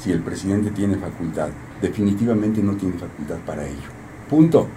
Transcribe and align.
si 0.00 0.12
el 0.12 0.20
presidente 0.20 0.70
tiene 0.70 0.96
facultad. 0.96 1.48
Definitivamente 1.80 2.62
no 2.62 2.74
tiene 2.74 2.98
facultad 2.98 3.38
para 3.46 3.66
ello. 3.66 3.88
Punto. 4.28 4.68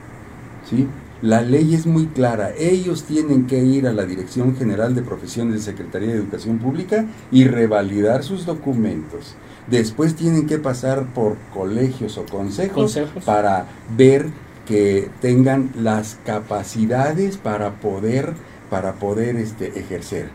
¿Sí? 0.70 0.88
La 1.22 1.42
ley 1.42 1.76
es 1.76 1.86
muy 1.86 2.08
clara. 2.08 2.52
Ellos 2.58 3.04
tienen 3.04 3.46
que 3.46 3.64
ir 3.64 3.88
a 3.88 3.94
la 3.94 4.06
Dirección 4.06 4.56
General 4.56 4.96
de 4.96 5.04
Profesiones 5.04 5.54
de 5.54 5.62
Secretaría 5.62 6.10
de 6.10 6.16
Educación 6.16 6.58
Pública 6.58 7.06
y 7.32 7.46
revalidar 7.46 8.24
sus 8.24 8.46
documentos. 8.46 9.36
Después 9.68 10.16
tienen 10.16 10.48
que 10.48 10.58
pasar 10.58 11.14
por 11.14 11.38
colegios 11.54 12.18
o 12.18 12.26
consejos, 12.26 12.98
para 13.24 13.68
ver 13.96 14.30
que 14.66 15.10
tengan 15.22 15.70
las 15.76 16.18
capacidades 16.26 17.38
para 17.38 17.80
poder, 17.80 18.34
para 18.72 18.94
poder 18.94 19.36
este, 19.36 19.80
ejercer. 19.80 20.30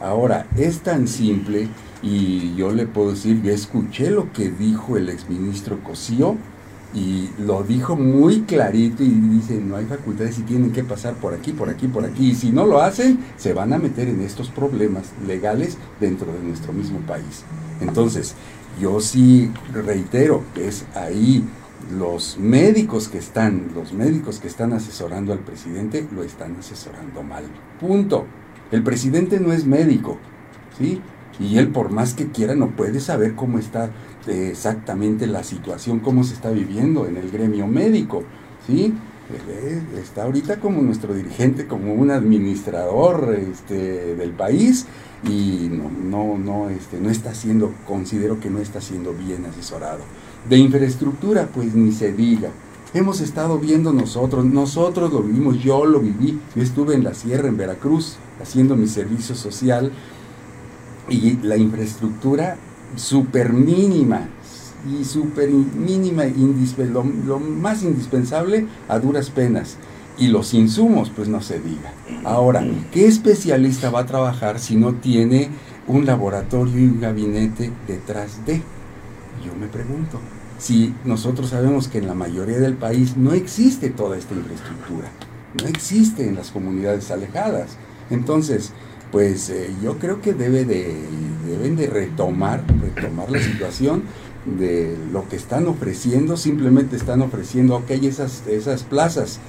Ahora, 0.00 0.46
es 0.56 0.80
tan 0.80 1.06
simple 1.06 1.68
y 2.02 2.54
yo 2.54 2.72
le 2.72 2.86
puedo 2.86 3.10
decir, 3.10 3.42
yo 3.42 3.52
escuché 3.52 4.10
lo 4.10 4.32
que 4.32 4.50
dijo 4.50 4.96
el 4.96 5.08
exministro 5.08 5.82
Cosío 5.82 6.36
y 6.94 7.28
lo 7.38 7.62
dijo 7.62 7.94
muy 7.94 8.40
clarito 8.42 9.04
y 9.04 9.08
dice, 9.08 9.60
no 9.60 9.76
hay 9.76 9.84
facultades 9.84 10.38
y 10.38 10.42
tienen 10.42 10.72
que 10.72 10.82
pasar 10.82 11.14
por 11.14 11.34
aquí, 11.34 11.52
por 11.52 11.68
aquí, 11.68 11.86
por 11.86 12.04
aquí. 12.04 12.30
Y 12.30 12.34
si 12.34 12.50
no 12.50 12.66
lo 12.66 12.80
hacen, 12.80 13.18
se 13.36 13.52
van 13.52 13.72
a 13.72 13.78
meter 13.78 14.08
en 14.08 14.22
estos 14.22 14.48
problemas 14.48 15.12
legales 15.26 15.76
dentro 16.00 16.32
de 16.32 16.40
nuestro 16.40 16.72
mismo 16.72 16.98
país. 17.00 17.44
Entonces, 17.80 18.34
yo 18.80 19.00
sí 19.00 19.50
reitero 19.72 20.42
es 20.56 20.84
ahí 20.94 21.44
los 21.96 22.38
médicos 22.38 23.08
que 23.08 23.18
están, 23.18 23.68
los 23.74 23.92
médicos 23.92 24.38
que 24.38 24.48
están 24.48 24.72
asesorando 24.72 25.32
al 25.32 25.40
presidente 25.40 26.06
lo 26.14 26.22
están 26.22 26.56
asesorando 26.56 27.22
mal. 27.22 27.44
Punto. 27.78 28.26
El 28.70 28.82
presidente 28.82 29.40
no 29.40 29.52
es 29.52 29.66
médico, 29.66 30.18
¿sí? 30.78 31.00
Y 31.40 31.56
él 31.58 31.68
por 31.68 31.90
más 31.90 32.14
que 32.14 32.28
quiera 32.30 32.54
no 32.54 32.68
puede 32.68 33.00
saber 33.00 33.34
cómo 33.34 33.58
está 33.58 33.90
eh, 34.26 34.48
exactamente 34.50 35.26
la 35.26 35.42
situación, 35.42 36.00
cómo 36.00 36.22
se 36.22 36.34
está 36.34 36.50
viviendo 36.50 37.06
en 37.06 37.16
el 37.16 37.30
gremio 37.30 37.66
médico, 37.66 38.22
¿sí? 38.66 38.94
está 39.96 40.24
ahorita 40.24 40.60
como 40.60 40.82
nuestro 40.82 41.14
dirigente, 41.14 41.66
como 41.66 41.94
un 41.94 42.10
administrador 42.10 43.36
este, 43.38 44.16
del 44.16 44.30
país 44.30 44.86
y 45.24 45.68
no, 45.70 45.90
no, 45.90 46.38
no, 46.38 46.70
este, 46.70 47.00
no 47.00 47.10
está 47.10 47.34
siendo, 47.34 47.72
considero 47.86 48.40
que 48.40 48.50
no 48.50 48.58
está 48.58 48.80
siendo 48.80 49.12
bien 49.12 49.44
asesorado. 49.46 50.00
De 50.48 50.56
infraestructura, 50.56 51.48
pues 51.52 51.74
ni 51.74 51.92
se 51.92 52.12
diga. 52.12 52.50
Hemos 52.92 53.20
estado 53.20 53.58
viendo 53.58 53.92
nosotros, 53.92 54.44
nosotros 54.44 55.12
lo 55.12 55.22
vivimos, 55.22 55.62
yo 55.62 55.84
lo 55.84 56.00
viví, 56.00 56.40
yo 56.56 56.62
estuve 56.62 56.94
en 56.94 57.04
la 57.04 57.14
sierra, 57.14 57.48
en 57.48 57.56
Veracruz, 57.56 58.16
haciendo 58.42 58.74
mi 58.74 58.88
servicio 58.88 59.36
social 59.36 59.92
y 61.08 61.36
la 61.42 61.56
infraestructura 61.56 62.56
súper 62.96 63.52
mínima, 63.52 64.28
y 64.88 65.04
súper 65.04 65.50
mínima, 65.50 66.24
lo, 66.24 67.04
lo, 67.04 67.38
más 67.38 67.82
indispensable 67.82 68.66
a 68.88 68.98
duras 68.98 69.30
penas. 69.30 69.76
Y 70.18 70.28
los 70.28 70.52
insumos, 70.52 71.10
pues 71.14 71.28
no 71.28 71.40
se 71.40 71.60
diga. 71.60 71.92
Ahora, 72.24 72.62
¿qué 72.92 73.06
especialista 73.06 73.90
va 73.90 74.00
a 74.00 74.06
trabajar 74.06 74.58
si 74.58 74.76
no 74.76 74.94
tiene 74.94 75.48
un 75.86 76.04
laboratorio 76.04 76.78
y 76.78 76.84
un 76.84 77.00
gabinete 77.00 77.72
detrás 77.86 78.44
de? 78.44 78.56
Yo 79.44 79.54
me 79.58 79.66
pregunto, 79.66 80.20
si 80.58 80.94
nosotros 81.04 81.50
sabemos 81.50 81.88
que 81.88 81.98
en 81.98 82.06
la 82.06 82.14
mayoría 82.14 82.58
del 82.58 82.74
país 82.74 83.16
no 83.16 83.32
existe 83.32 83.88
toda 83.88 84.18
esta 84.18 84.34
infraestructura, 84.34 85.08
no 85.58 85.66
existe 85.66 86.28
en 86.28 86.34
las 86.34 86.50
comunidades 86.50 87.10
alejadas. 87.10 87.78
Entonces, 88.10 88.72
pues 89.12 89.50
eh, 89.50 89.70
yo 89.82 89.98
creo 89.98 90.20
que 90.20 90.32
debe 90.32 90.64
de, 90.64 90.94
deben 91.46 91.76
de 91.76 91.86
retomar, 91.86 92.64
retomar 92.94 93.30
la 93.30 93.40
situación 93.40 94.04
de 94.44 94.96
lo 95.12 95.28
que 95.28 95.36
están 95.36 95.66
ofreciendo, 95.66 96.36
simplemente 96.36 96.96
están 96.96 97.22
ofreciendo, 97.22 97.76
ok, 97.76 97.90
esas, 97.90 98.46
esas 98.46 98.82
plazas, 98.84 99.40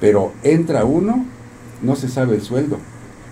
pero 0.00 0.32
entra 0.42 0.84
uno, 0.84 1.24
no 1.82 1.96
se 1.96 2.08
sabe 2.08 2.36
el 2.36 2.42
sueldo, 2.42 2.78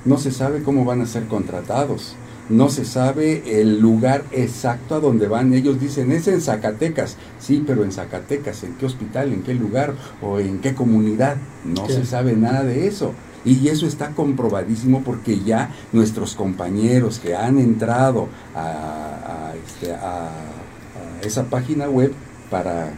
no 0.05 0.19
se 0.19 0.31
sabe 0.31 0.63
cómo 0.63 0.85
van 0.85 1.01
a 1.01 1.07
ser 1.07 1.27
contratados, 1.27 2.17
no 2.49 2.69
se 2.69 2.85
sabe 2.85 3.61
el 3.61 3.81
lugar 3.81 4.25
exacto 4.31 4.95
a 4.95 5.01
donde 5.01 5.27
van. 5.27 5.53
Ellos 5.53 5.81
dicen, 5.81 6.13
es 6.13 6.29
en 6.29 6.41
Zacatecas. 6.41 7.17
Sí, 7.41 7.65
pero 7.67 7.83
en 7.83 7.91
Zacatecas, 7.91 8.63
¿en 8.63 8.75
qué 8.75 8.87
hospital, 8.87 9.33
en 9.33 9.43
qué 9.43 9.53
lugar 9.55 9.95
o 10.23 10.39
en 10.39 10.61
qué 10.61 10.75
comunidad? 10.75 11.39
No 11.65 11.89
se 11.89 12.07
sabe 12.07 12.37
nada 12.37 12.63
de 12.63 12.87
eso. 12.87 13.15
Y 13.47 13.69
eso 13.69 13.87
está 13.87 14.11
comprobadísimo 14.11 15.03
porque 15.03 15.39
ya 15.39 15.71
nuestros 15.93 16.34
compañeros 16.34 17.21
que 17.21 17.37
han 17.37 17.59
entrado 17.59 18.29
a, 18.57 19.51
a, 19.51 19.55
este, 19.55 19.95
a 19.95 20.29
esa 21.23 21.45
página 21.45 21.89
web 21.89 22.12
para, 22.51 22.91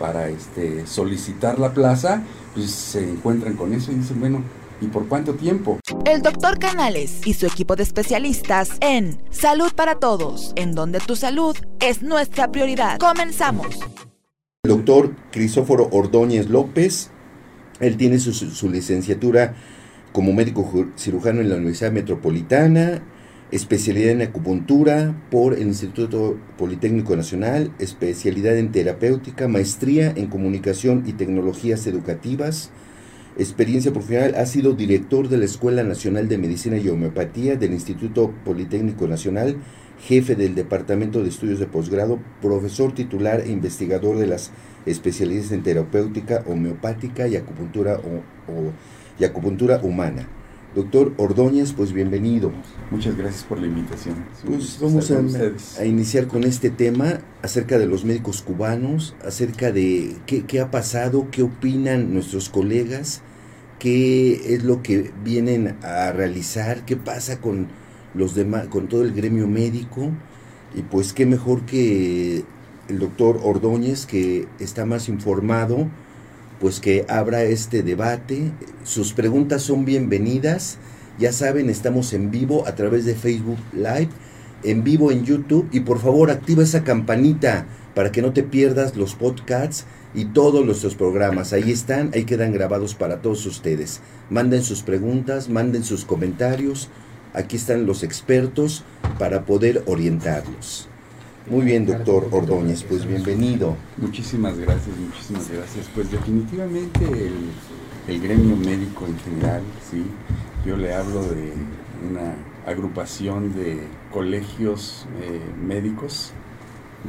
para 0.00 0.28
este, 0.28 0.86
solicitar 0.88 1.60
la 1.60 1.72
plaza, 1.72 2.22
pues 2.54 2.70
se 2.70 3.08
encuentran 3.08 3.54
con 3.54 3.72
eso 3.72 3.92
y 3.92 3.94
dicen, 3.94 4.18
bueno, 4.18 4.42
¿y 4.80 4.86
por 4.88 5.06
cuánto 5.06 5.34
tiempo? 5.34 5.78
El 6.04 6.20
doctor 6.20 6.58
Canales 6.58 7.20
y 7.24 7.34
su 7.34 7.46
equipo 7.46 7.76
de 7.76 7.84
especialistas 7.84 8.70
en 8.80 9.22
Salud 9.30 9.72
para 9.72 10.00
Todos, 10.00 10.52
en 10.56 10.74
donde 10.74 10.98
tu 10.98 11.14
salud 11.14 11.56
es 11.78 12.02
nuestra 12.02 12.50
prioridad. 12.50 12.98
Comenzamos. 12.98 13.78
El 14.64 14.70
doctor 14.72 15.14
Crisóforo 15.30 15.88
Ordóñez 15.92 16.48
López, 16.48 17.10
él 17.78 17.96
tiene 17.96 18.18
su, 18.18 18.32
su 18.32 18.68
licenciatura 18.68 19.54
como 20.12 20.32
médico 20.32 20.88
cirujano 20.96 21.40
en 21.40 21.48
la 21.48 21.56
Universidad 21.56 21.90
Metropolitana, 21.90 23.02
especialidad 23.50 24.12
en 24.12 24.22
acupuntura 24.22 25.14
por 25.30 25.54
el 25.54 25.62
Instituto 25.62 26.38
Politécnico 26.58 27.16
Nacional, 27.16 27.72
especialidad 27.78 28.56
en 28.56 28.72
terapéutica, 28.72 29.48
maestría 29.48 30.12
en 30.14 30.26
comunicación 30.26 31.04
y 31.06 31.12
tecnologías 31.12 31.86
educativas, 31.86 32.70
experiencia 33.38 33.92
profesional, 33.92 34.34
ha 34.36 34.44
sido 34.44 34.74
director 34.74 35.28
de 35.28 35.38
la 35.38 35.46
Escuela 35.46 35.82
Nacional 35.82 36.28
de 36.28 36.38
Medicina 36.38 36.76
y 36.76 36.88
Homeopatía 36.88 37.56
del 37.56 37.72
Instituto 37.72 38.32
Politécnico 38.44 39.06
Nacional, 39.06 39.56
jefe 40.06 40.34
del 40.34 40.54
Departamento 40.54 41.22
de 41.22 41.30
Estudios 41.30 41.58
de 41.58 41.66
Posgrado, 41.66 42.18
profesor 42.42 42.94
titular 42.94 43.40
e 43.40 43.50
investigador 43.50 44.18
de 44.18 44.26
las 44.26 44.50
especialidades 44.84 45.52
en 45.52 45.62
terapéutica, 45.62 46.42
homeopática 46.46 47.28
y 47.28 47.36
acupuntura, 47.36 48.00
y 49.18 49.24
acupuntura 49.24 49.80
humana. 49.82 50.28
Doctor 50.74 51.12
Ordóñez, 51.18 51.74
pues 51.74 51.92
bienvenido. 51.92 52.50
Muchas 52.90 53.14
gracias 53.14 53.44
por 53.44 53.60
la 53.60 53.66
invitación. 53.66 54.14
Pues 54.46 54.78
vamos 54.80 55.10
a, 55.78 55.84
iniciar 55.84 56.28
con 56.28 56.44
este 56.44 56.70
tema 56.70 57.18
acerca 57.42 57.78
de 57.78 57.84
los 57.84 58.06
médicos 58.06 58.40
cubanos, 58.40 59.14
acerca 59.22 59.70
de 59.70 60.16
qué, 60.26 60.60
ha 60.60 60.70
pasado, 60.70 61.28
qué 61.30 61.42
opinan 61.42 62.14
nuestros 62.14 62.48
colegas, 62.48 63.20
qué 63.78 64.54
es 64.54 64.64
lo 64.64 64.82
que 64.82 65.12
vienen 65.22 65.76
a 65.82 66.10
realizar, 66.12 66.86
qué 66.86 66.96
pasa 66.96 67.38
con 67.38 67.68
los 68.14 68.34
demás, 68.34 68.68
con 68.68 68.88
todo 68.88 69.02
el 69.02 69.12
gremio 69.12 69.46
médico 69.46 70.10
y 70.74 70.80
pues 70.80 71.12
qué 71.12 71.26
mejor 71.26 71.66
que 71.66 72.44
el 72.88 72.98
doctor 72.98 73.40
Ordóñez 73.42 74.06
que 74.06 74.48
está 74.58 74.86
más 74.86 75.10
informado 75.10 75.88
pues 76.62 76.78
que 76.78 77.04
abra 77.08 77.42
este 77.42 77.82
debate. 77.82 78.52
Sus 78.84 79.14
preguntas 79.14 79.62
son 79.62 79.84
bienvenidas. 79.84 80.78
Ya 81.18 81.32
saben, 81.32 81.68
estamos 81.68 82.12
en 82.12 82.30
vivo 82.30 82.68
a 82.68 82.76
través 82.76 83.04
de 83.04 83.16
Facebook 83.16 83.58
Live, 83.72 84.10
en 84.62 84.84
vivo 84.84 85.10
en 85.10 85.24
YouTube 85.24 85.68
y 85.72 85.80
por 85.80 85.98
favor 85.98 86.30
activa 86.30 86.62
esa 86.62 86.84
campanita 86.84 87.66
para 87.96 88.12
que 88.12 88.22
no 88.22 88.32
te 88.32 88.44
pierdas 88.44 88.94
los 88.94 89.16
podcasts 89.16 89.86
y 90.14 90.26
todos 90.26 90.64
nuestros 90.64 90.94
programas. 90.94 91.52
Ahí 91.52 91.72
están, 91.72 92.12
ahí 92.14 92.22
quedan 92.24 92.52
grabados 92.52 92.94
para 92.94 93.20
todos 93.22 93.44
ustedes. 93.44 93.98
Manden 94.30 94.62
sus 94.62 94.82
preguntas, 94.82 95.48
manden 95.48 95.82
sus 95.82 96.04
comentarios. 96.04 96.90
Aquí 97.34 97.56
están 97.56 97.86
los 97.86 98.04
expertos 98.04 98.84
para 99.18 99.46
poder 99.46 99.82
orientarlos. 99.86 100.91
Muy 101.50 101.64
bien, 101.64 101.84
doctor 101.84 102.28
Ordóñez, 102.30 102.84
pues 102.84 103.04
bienvenido. 103.04 103.76
Muchísimas 103.96 104.56
gracias, 104.58 104.96
muchísimas 104.96 105.50
gracias. 105.50 105.90
Pues 105.92 106.08
definitivamente 106.08 107.04
el, 108.06 108.20
gremio 108.20 108.54
médico 108.56 109.06
en 109.06 109.18
general, 109.18 109.62
sí, 109.90 110.04
yo 110.64 110.76
le 110.76 110.94
hablo 110.94 111.22
de 111.22 111.52
una 112.08 112.36
agrupación 112.64 113.56
de 113.56 113.80
colegios 114.12 115.08
eh, 115.20 115.40
médicos 115.60 116.32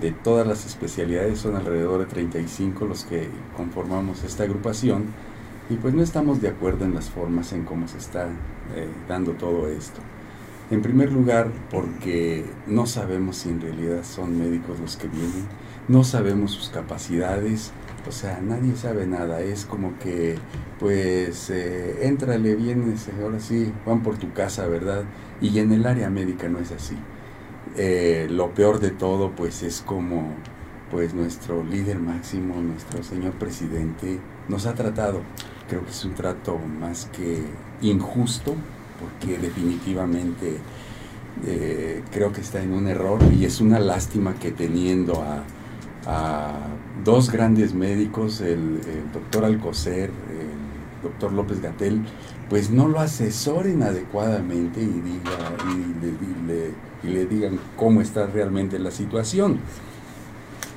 de 0.01 0.11
todas 0.11 0.47
las 0.47 0.65
especialidades, 0.65 1.37
son 1.37 1.55
alrededor 1.55 1.99
de 1.99 2.07
35 2.07 2.85
los 2.85 3.03
que 3.03 3.29
conformamos 3.55 4.23
esta 4.23 4.43
agrupación 4.45 5.05
y 5.69 5.75
pues 5.75 5.93
no 5.93 6.01
estamos 6.01 6.41
de 6.41 6.47
acuerdo 6.49 6.85
en 6.85 6.95
las 6.95 7.07
formas 7.11 7.53
en 7.53 7.65
cómo 7.65 7.87
se 7.87 7.99
está 7.99 8.29
eh, 8.75 8.87
dando 9.07 9.33
todo 9.33 9.67
esto. 9.67 10.01
En 10.73 10.81
primer 10.81 11.11
lugar, 11.11 11.51
porque 11.69 12.57
no 12.65 12.85
sabemos 12.87 13.37
si 13.37 13.49
en 13.49 13.61
realidad 13.61 14.03
son 14.03 14.37
médicos 14.39 14.79
los 14.79 14.97
que 14.97 15.07
vienen, 15.07 15.47
no 15.87 16.03
sabemos 16.03 16.51
sus 16.51 16.69
capacidades, 16.69 17.75
o 18.07 18.11
sea, 18.11 18.41
nadie 18.41 18.75
sabe 18.75 19.05
nada, 19.05 19.41
es 19.41 19.65
como 19.65 19.99
que, 19.99 20.41
pues, 20.79 21.49
eh, 21.51 22.07
éntrale, 22.07 22.55
vienes, 22.55 23.07
ahora 23.21 23.39
sí, 23.39 23.71
van 23.85 24.01
por 24.01 24.17
tu 24.17 24.33
casa, 24.33 24.67
¿verdad? 24.67 25.11
Y 25.39 25.59
en 25.59 25.71
el 25.73 25.85
área 25.85 26.09
médica 26.09 26.49
no 26.49 26.59
es 26.59 26.71
así. 26.71 26.97
eh, 27.75 28.27
lo 28.29 28.53
peor 28.53 28.79
de 28.79 28.91
todo 28.91 29.35
pues 29.35 29.63
es 29.63 29.81
como 29.81 30.45
pues 30.89 31.13
nuestro 31.13 31.63
líder 31.63 31.99
máximo, 31.99 32.61
nuestro 32.61 33.03
señor 33.03 33.33
presidente, 33.33 34.23
nos 34.47 34.65
ha 34.65 34.75
tratado. 34.75 35.23
Creo 35.67 35.83
que 35.85 35.91
es 35.91 36.05
un 36.05 36.13
trato 36.15 36.59
más 36.59 37.07
que 37.07 37.57
injusto, 37.81 38.55
porque 39.03 39.37
definitivamente 39.37 40.57
eh, 41.45 42.03
creo 42.11 42.31
que 42.31 42.41
está 42.41 42.61
en 42.61 42.73
un 42.73 42.87
error 42.87 43.19
y 43.37 43.45
es 43.45 43.59
una 43.59 43.79
lástima 43.79 44.35
que 44.35 44.51
teniendo 44.51 45.21
a, 45.21 45.43
dos 47.03 47.31
grandes 47.31 47.73
médicos, 47.73 48.41
el, 48.41 48.81
doctor 49.13 49.45
Alcocer, 49.45 50.09
el 50.09 51.01
doctor 51.01 51.31
López 51.31 51.61
Gatel, 51.61 52.01
pues 52.49 52.71
no 52.71 52.89
lo 52.89 52.99
asesoren 52.99 53.83
adecuadamente 53.83 54.81
y, 54.81 54.87
diga, 54.87 55.31
y 57.03 57.07
le 57.07 57.25
digan 57.25 57.57
cómo 57.77 58.01
está 58.01 58.27
realmente 58.27 58.79
la 58.79 58.91
situación. 58.91 59.59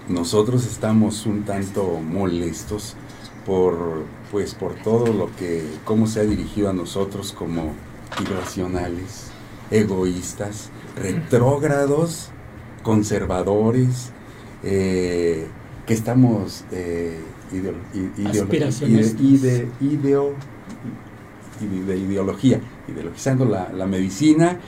Nosotros 0.08 0.64
estamos 0.64 1.26
un 1.26 1.42
tanto 1.42 2.00
molestos 2.00 2.96
por 3.44 4.04
pues 4.30 4.54
por 4.54 4.74
todo 4.74 5.12
lo 5.12 5.34
que 5.36 5.64
cómo 5.84 6.06
se 6.06 6.20
ha 6.20 6.24
dirigido 6.24 6.68
a 6.68 6.72
nosotros 6.72 7.32
como 7.32 7.72
irracionales, 8.20 9.30
egoístas, 9.70 10.70
retrógrados, 10.96 12.30
conservadores, 12.82 14.10
eh, 14.62 15.46
que 15.86 15.94
estamos 15.94 16.64
eh, 16.72 17.20
de, 17.50 17.74
ideología, 21.60 22.60
ideologizando 22.88 23.44
la, 23.44 23.70
la 23.72 23.86
medicina 23.86 24.58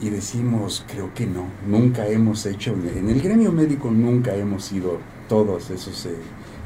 y 0.00 0.08
decimos, 0.08 0.84
creo 0.90 1.12
que 1.14 1.26
no, 1.26 1.46
nunca 1.66 2.06
hemos 2.06 2.46
hecho, 2.46 2.72
en 2.72 3.08
el 3.08 3.20
gremio 3.20 3.52
médico 3.52 3.90
nunca 3.90 4.34
hemos 4.34 4.64
sido 4.64 4.98
todos 5.28 5.70
esos, 5.70 6.06
eh, 6.06 6.16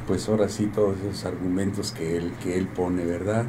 pues 0.07 0.29
ahora 0.29 0.47
sí, 0.47 0.67
todos 0.73 0.95
esos 0.99 1.25
argumentos 1.25 1.91
que 1.91 2.15
él, 2.17 2.31
que 2.41 2.57
él 2.57 2.67
pone, 2.67 3.03
¿verdad? 3.03 3.45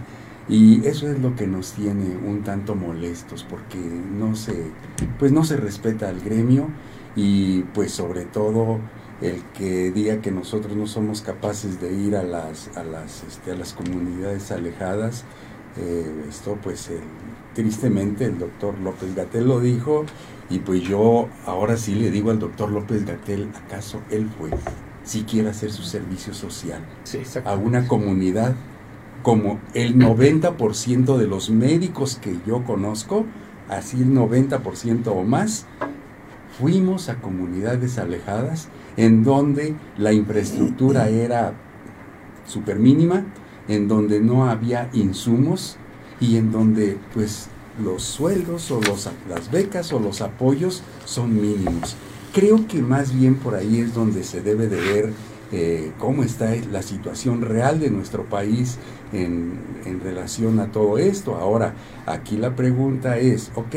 Y 0.48 0.86
eso 0.86 1.10
es 1.10 1.18
lo 1.18 1.34
que 1.34 1.46
nos 1.46 1.72
tiene 1.72 2.16
un 2.16 2.42
tanto 2.42 2.74
molestos, 2.76 3.44
porque 3.44 3.78
no 3.78 4.36
se, 4.36 4.70
pues 5.18 5.32
no 5.32 5.44
se 5.44 5.56
respeta 5.56 6.08
al 6.08 6.20
gremio 6.20 6.68
y 7.16 7.62
pues 7.62 7.92
sobre 7.92 8.26
todo 8.26 8.78
el 9.20 9.42
que 9.56 9.90
diga 9.90 10.20
que 10.20 10.30
nosotros 10.30 10.76
no 10.76 10.86
somos 10.86 11.22
capaces 11.22 11.80
de 11.80 11.92
ir 11.92 12.14
a 12.16 12.22
las, 12.22 12.70
a 12.76 12.84
las, 12.84 13.24
este, 13.24 13.52
a 13.52 13.56
las 13.56 13.72
comunidades 13.72 14.52
alejadas, 14.52 15.24
eh, 15.78 16.24
esto 16.28 16.58
pues 16.62 16.90
el, 16.90 17.00
tristemente 17.54 18.26
el 18.26 18.38
doctor 18.38 18.78
López 18.78 19.14
Gatel 19.14 19.48
lo 19.48 19.60
dijo 19.60 20.04
y 20.48 20.58
pues 20.60 20.82
yo 20.82 21.28
ahora 21.46 21.76
sí 21.76 21.94
le 21.94 22.10
digo 22.10 22.30
al 22.30 22.38
doctor 22.38 22.70
López 22.70 23.04
Gatel, 23.04 23.50
¿acaso 23.64 24.00
él 24.10 24.28
fue 24.38 24.50
si 25.04 25.22
quiere 25.22 25.48
hacer 25.48 25.72
su 25.72 25.82
servicio 25.82 26.34
social 26.34 26.84
a 27.44 27.54
una 27.54 27.88
comunidad 27.88 28.54
como 29.26 29.58
el 29.74 29.96
90% 29.96 31.16
de 31.16 31.26
los 31.26 31.50
médicos 31.50 32.14
que 32.14 32.38
yo 32.46 32.62
conozco, 32.62 33.26
así 33.68 33.96
el 34.00 34.12
90% 34.14 35.08
o 35.08 35.24
más, 35.24 35.66
fuimos 36.60 37.08
a 37.08 37.16
comunidades 37.16 37.98
alejadas 37.98 38.68
en 38.96 39.24
donde 39.24 39.74
la 39.98 40.12
infraestructura 40.12 41.08
era 41.08 41.54
súper 42.46 42.78
mínima, 42.78 43.24
en 43.66 43.88
donde 43.88 44.20
no 44.20 44.48
había 44.48 44.90
insumos, 44.92 45.76
y 46.20 46.36
en 46.36 46.52
donde 46.52 46.96
pues 47.12 47.48
los 47.82 48.04
sueldos 48.04 48.70
o 48.70 48.80
los, 48.80 49.10
las 49.28 49.50
becas 49.50 49.92
o 49.92 49.98
los 49.98 50.20
apoyos 50.20 50.84
son 51.04 51.34
mínimos. 51.34 51.96
Creo 52.32 52.68
que 52.68 52.80
más 52.80 53.12
bien 53.12 53.34
por 53.34 53.56
ahí 53.56 53.80
es 53.80 53.92
donde 53.92 54.22
se 54.22 54.40
debe 54.40 54.68
de 54.68 54.80
ver 54.80 55.12
eh, 55.52 55.92
cómo 55.98 56.22
está 56.22 56.54
la 56.70 56.82
situación 56.82 57.42
real 57.42 57.80
de 57.80 57.90
nuestro 57.90 58.24
país 58.24 58.78
en, 59.12 59.76
relación 60.02 60.60
a 60.60 60.72
todo 60.72 60.98
esto. 60.98 61.36
Ahora, 61.36 61.74
aquí 62.06 62.36
la 62.36 62.54
pregunta 62.54 63.18
es, 63.18 63.50
ok, 63.54 63.76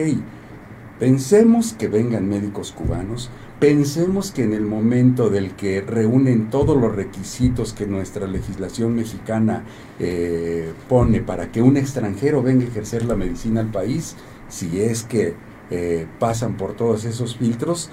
pensemos 0.99 1.73
que 1.73 1.87
vengan 1.87 2.27
médicos 2.27 2.71
cubanos, 2.71 3.29
Pensemos 3.59 4.31
que 4.31 4.43
en 4.43 4.53
el 4.53 4.61
momento 4.61 5.29
del 5.29 5.51
que 5.51 5.81
reúnen 5.81 6.49
todos 6.49 6.77
los 6.77 6.95
requisitos 6.95 7.73
que 7.73 7.85
nuestra 7.85 8.25
legislación 8.25 8.95
mexicana 8.95 9.65
eh, 9.99 10.71
pone 10.87 11.19
para 11.19 11.51
que 11.51 11.61
un 11.61 11.75
extranjero 11.75 12.41
venga 12.41 12.63
a 12.63 12.69
ejercer 12.69 13.03
la 13.03 13.17
medicina 13.17 13.59
al 13.59 13.69
país, 13.69 14.15
si 14.47 14.79
es 14.79 15.03
que 15.03 15.33
eh, 15.71 16.07
pasan 16.19 16.55
por 16.55 16.71
todos 16.73 17.03
esos 17.03 17.35
filtros, 17.35 17.91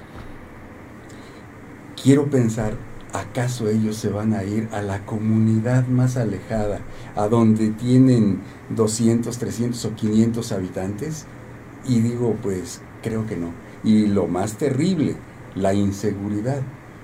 quiero 2.01 2.27
pensar, 2.31 2.75
¿acaso 3.21 3.69
ellos 3.69 3.97
se 3.97 4.09
van 4.09 4.35
a 4.35 4.45
ir 4.45 4.69
a 4.73 4.83
la 4.83 5.05
comunidad 5.05 5.87
más 5.87 6.17
alejada, 6.17 6.81
a 7.15 7.29
donde 7.29 7.71
tienen 7.71 8.41
200, 8.71 9.37
300 9.37 9.85
o 9.85 9.95
500 9.95 10.53
habitantes? 10.53 11.27
Y 11.87 12.01
digo, 12.01 12.37
pues 12.43 12.81
creo 13.03 13.27
que 13.27 13.37
no. 13.37 13.51
Y 13.85 14.07
lo 14.07 14.27
más 14.27 14.55
terrible, 14.55 15.17
la 15.55 15.75
inseguridad. 15.75 16.61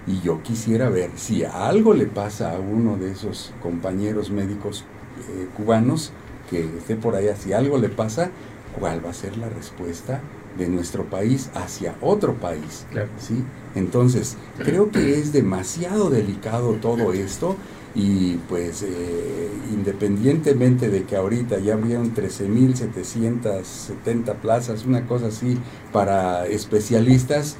Y 0.06 0.20
yo 0.20 0.42
quisiera 0.42 0.88
ver 0.88 1.10
si 1.16 1.44
algo 1.44 1.94
le 1.94 2.06
pasa 2.06 2.52
a 2.52 2.58
uno 2.58 2.96
de 2.96 3.12
esos 3.12 3.52
compañeros 3.62 4.30
médicos 4.30 4.84
eh, 5.28 5.48
cubanos 5.56 6.12
que 6.50 6.64
esté 6.78 6.96
por 6.96 7.14
allá, 7.14 7.36
si 7.36 7.52
algo 7.52 7.78
le 7.78 7.88
pasa, 7.88 8.30
¿cuál 8.78 9.04
va 9.04 9.10
a 9.10 9.14
ser 9.14 9.36
la 9.36 9.48
respuesta 9.48 10.20
de 10.58 10.68
nuestro 10.68 11.04
país 11.04 11.50
hacia 11.54 11.94
otro 12.00 12.34
país? 12.34 12.86
¿sí? 13.18 13.44
Entonces, 13.74 14.36
creo 14.58 14.90
que 14.90 15.18
es 15.18 15.32
demasiado 15.32 16.10
delicado 16.10 16.74
todo 16.74 17.12
esto 17.12 17.56
y 17.94 18.36
pues 18.48 18.82
eh, 18.82 19.50
independientemente 19.70 20.88
de 20.88 21.04
que 21.04 21.14
ahorita 21.16 21.58
ya 21.58 21.74
abrieron 21.74 22.14
13.770 22.14 24.36
plazas, 24.36 24.86
una 24.86 25.06
cosa 25.06 25.26
así, 25.26 25.58
para 25.92 26.46
especialistas, 26.46 27.56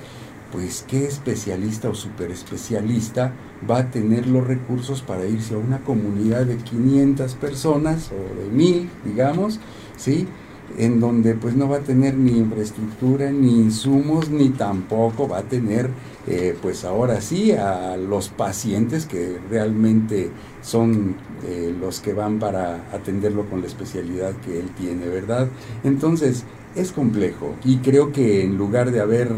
pues 0.51 0.87
qué 0.87 1.07
especialista 1.07 1.89
o 1.89 1.95
super 1.95 2.31
especialista 2.31 3.33
va 3.69 3.79
a 3.79 3.91
tener 3.91 4.27
los 4.27 4.47
recursos 4.47 5.01
para 5.03 5.27
irse 5.27 5.55
a 5.55 5.59
una 5.59 5.81
comunidad 5.81 6.47
de 6.47 6.57
500 6.57 7.35
personas 7.35 8.11
o 8.11 8.17
de 8.39 8.47
1000, 8.51 8.89
digamos, 9.05 9.61
¿sí? 9.97 10.27
En 10.79 11.01
donde 11.01 11.35
pues 11.35 11.55
no 11.55 11.69
va 11.69 11.79
a 11.79 11.81
tener 11.81 12.17
ni 12.17 12.39
infraestructura, 12.39 13.31
ni 13.31 13.61
insumos, 13.61 14.31
ni 14.31 14.51
tampoco 14.51 15.29
va 15.29 15.39
a 15.39 15.43
tener, 15.43 15.91
eh, 16.27 16.57
pues 16.61 16.85
ahora 16.85 17.21
sí, 17.21 17.53
a 17.53 17.97
los 17.97 18.29
pacientes 18.29 19.07
que 19.07 19.39
realmente 19.51 20.31
son 20.63 21.17
eh, 21.47 21.75
los 21.79 22.01
que 22.01 22.13
van 22.13 22.39
para 22.39 22.89
atenderlo 22.93 23.49
con 23.49 23.61
la 23.61 23.67
especialidad 23.67 24.33
que 24.45 24.59
él 24.59 24.71
tiene, 24.79 25.07
¿verdad? 25.09 25.49
Entonces, 25.85 26.45
es 26.75 26.93
complejo 26.93 27.55
y 27.65 27.79
creo 27.79 28.13
que 28.13 28.43
en 28.43 28.57
lugar 28.57 28.93
de 28.93 29.01
haber 29.01 29.29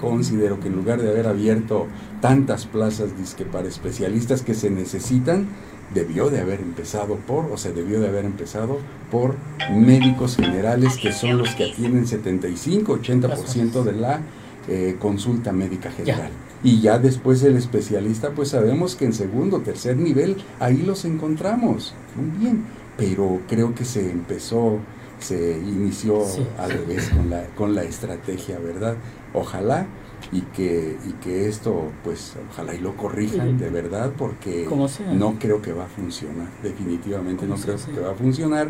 considero 0.00 0.60
que 0.60 0.68
en 0.68 0.76
lugar 0.76 1.00
de 1.00 1.08
haber 1.08 1.26
abierto 1.26 1.86
tantas 2.20 2.66
plazas 2.66 3.16
disque 3.16 3.44
para 3.44 3.68
especialistas 3.68 4.42
que 4.42 4.54
se 4.54 4.70
necesitan, 4.70 5.48
debió 5.92 6.30
de 6.30 6.40
haber 6.40 6.60
empezado 6.60 7.16
por, 7.16 7.46
o 7.46 7.56
se 7.56 7.72
debió 7.72 8.00
de 8.00 8.08
haber 8.08 8.24
empezado 8.24 8.78
por 9.10 9.36
médicos 9.72 10.36
generales 10.36 10.96
que 10.96 11.12
son 11.12 11.38
los 11.38 11.50
que 11.54 11.70
atienden 11.70 12.06
75-80% 12.06 13.82
de 13.82 13.92
la 13.92 14.20
eh, 14.68 14.96
consulta 14.98 15.52
médica 15.52 15.90
general. 15.90 16.30
Y 16.62 16.80
ya 16.80 16.98
después 16.98 17.42
el 17.42 17.56
especialista, 17.56 18.30
pues 18.30 18.48
sabemos 18.48 18.96
que 18.96 19.04
en 19.04 19.12
segundo, 19.12 19.60
tercer 19.60 19.98
nivel, 19.98 20.36
ahí 20.58 20.78
los 20.78 21.04
encontramos. 21.04 21.94
Muy 22.16 22.38
bien, 22.38 22.64
pero 22.96 23.40
creo 23.46 23.74
que 23.74 23.84
se 23.84 24.10
empezó, 24.10 24.78
se 25.18 25.58
inició 25.58 26.24
al 26.58 26.70
revés 26.70 27.10
con 27.10 27.28
la, 27.28 27.44
con 27.48 27.74
la 27.74 27.82
estrategia, 27.82 28.58
¿verdad? 28.58 28.96
Ojalá 29.34 29.86
y 30.32 30.40
que, 30.40 30.96
y 31.06 31.12
que 31.14 31.48
esto, 31.48 31.90
pues, 32.02 32.34
ojalá 32.50 32.74
y 32.74 32.78
lo 32.78 32.96
corrijan 32.96 33.58
de 33.58 33.70
verdad, 33.70 34.12
porque 34.16 34.68
no 35.12 35.38
creo 35.38 35.62
que 35.62 35.72
va 35.72 35.84
a 35.84 35.88
funcionar, 35.88 36.48
definitivamente 36.62 37.46
no 37.46 37.56
creo 37.56 37.76
que 37.76 38.00
va 38.00 38.12
a 38.12 38.14
funcionar. 38.14 38.68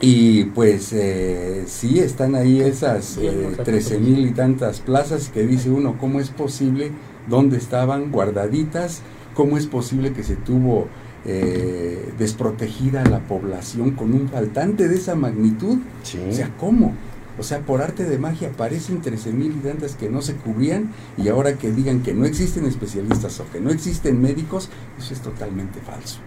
Y 0.00 0.44
pues 0.44 0.92
eh, 0.92 1.64
sí 1.66 1.98
están 1.98 2.36
ahí 2.36 2.60
esas 2.60 3.18
eh, 3.20 3.56
trece 3.64 3.98
mil 3.98 4.26
y 4.26 4.30
tantas 4.30 4.78
plazas 4.78 5.28
que 5.28 5.44
dice 5.44 5.70
uno, 5.70 5.98
¿cómo 5.98 6.20
es 6.20 6.30
posible? 6.30 6.92
¿Dónde 7.28 7.56
estaban 7.56 8.12
guardaditas? 8.12 9.02
¿Cómo 9.34 9.58
es 9.58 9.66
posible 9.66 10.12
que 10.12 10.22
se 10.22 10.36
tuvo 10.36 10.86
eh, 11.24 12.12
desprotegida 12.16 13.04
la 13.04 13.18
población 13.26 13.92
con 13.92 14.14
un 14.14 14.28
faltante 14.28 14.86
de 14.86 14.94
esa 14.94 15.16
magnitud? 15.16 15.78
O 16.28 16.32
sea, 16.32 16.54
¿cómo? 16.58 16.94
O 17.38 17.42
sea, 17.42 17.60
por 17.60 17.82
arte 17.82 18.04
de 18.04 18.18
magia 18.18 18.48
aparecen 18.48 19.00
13 19.00 19.32
mil 19.32 19.60
tantas 19.62 19.94
que 19.94 20.08
no 20.08 20.22
se 20.22 20.34
cubrían 20.34 20.92
y 21.16 21.28
ahora 21.28 21.56
que 21.56 21.70
digan 21.70 22.02
que 22.02 22.12
no 22.12 22.24
existen 22.26 22.66
especialistas 22.66 23.38
o 23.40 23.50
que 23.50 23.60
no 23.60 23.70
existen 23.70 24.20
médicos, 24.20 24.68
eso 24.98 25.14
es 25.14 25.20
totalmente 25.20 25.80
falso. 25.80 26.18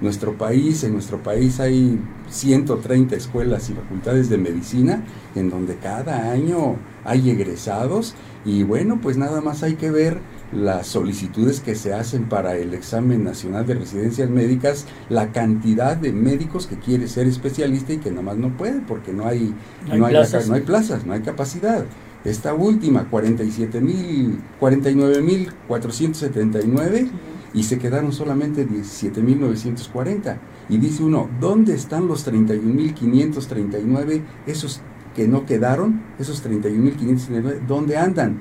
Nuestro 0.00 0.36
país, 0.38 0.82
en 0.84 0.94
nuestro 0.94 1.22
país 1.22 1.60
hay 1.60 2.00
130 2.30 3.16
escuelas 3.16 3.68
y 3.68 3.74
facultades 3.74 4.30
de 4.30 4.38
medicina 4.38 5.04
en 5.34 5.50
donde 5.50 5.76
cada 5.76 6.30
año 6.30 6.76
hay 7.04 7.30
egresados 7.30 8.14
y 8.44 8.62
bueno, 8.62 9.00
pues 9.02 9.18
nada 9.18 9.40
más 9.42 9.62
hay 9.62 9.74
que 9.74 9.90
ver 9.90 10.20
las 10.52 10.86
solicitudes 10.86 11.60
que 11.60 11.74
se 11.74 11.94
hacen 11.94 12.28
para 12.28 12.56
el 12.56 12.74
examen 12.74 13.24
nacional 13.24 13.66
de 13.66 13.74
residencias 13.74 14.28
médicas, 14.28 14.86
la 15.08 15.32
cantidad 15.32 15.96
de 15.96 16.12
médicos 16.12 16.66
que 16.66 16.78
quiere 16.78 17.08
ser 17.08 17.26
especialista 17.26 17.92
y 17.92 17.98
que 17.98 18.10
nomás 18.10 18.36
no 18.36 18.56
puede 18.56 18.80
porque 18.80 19.12
no 19.12 19.26
hay, 19.26 19.54
no 19.86 20.06
hay, 20.06 20.12
plazas. 20.12 20.48
no 20.48 20.54
hay 20.54 20.62
plazas, 20.62 21.06
no 21.06 21.12
hay 21.12 21.20
capacidad. 21.20 21.84
Esta 22.24 22.52
última, 22.52 23.08
47 23.08 23.80
mil, 23.80 24.40
49 24.58 25.22
mil 25.22 25.52
479 25.68 27.08
y 27.54 27.62
se 27.62 27.78
quedaron 27.78 28.12
solamente 28.12 28.64
17 28.64 29.22
mil 29.22 29.40
940. 29.40 30.38
Y 30.68 30.78
dice 30.78 31.02
uno, 31.02 31.28
¿dónde 31.40 31.74
están 31.74 32.06
los 32.06 32.24
31 32.24 32.74
mil 32.74 32.94
539? 32.94 34.22
Esos 34.46 34.82
que 35.14 35.26
no 35.26 35.46
quedaron, 35.46 36.02
esos 36.18 36.42
31 36.42 36.82
mil 36.82 36.96
539, 36.96 37.62
¿dónde 37.66 37.96
andan? 37.96 38.40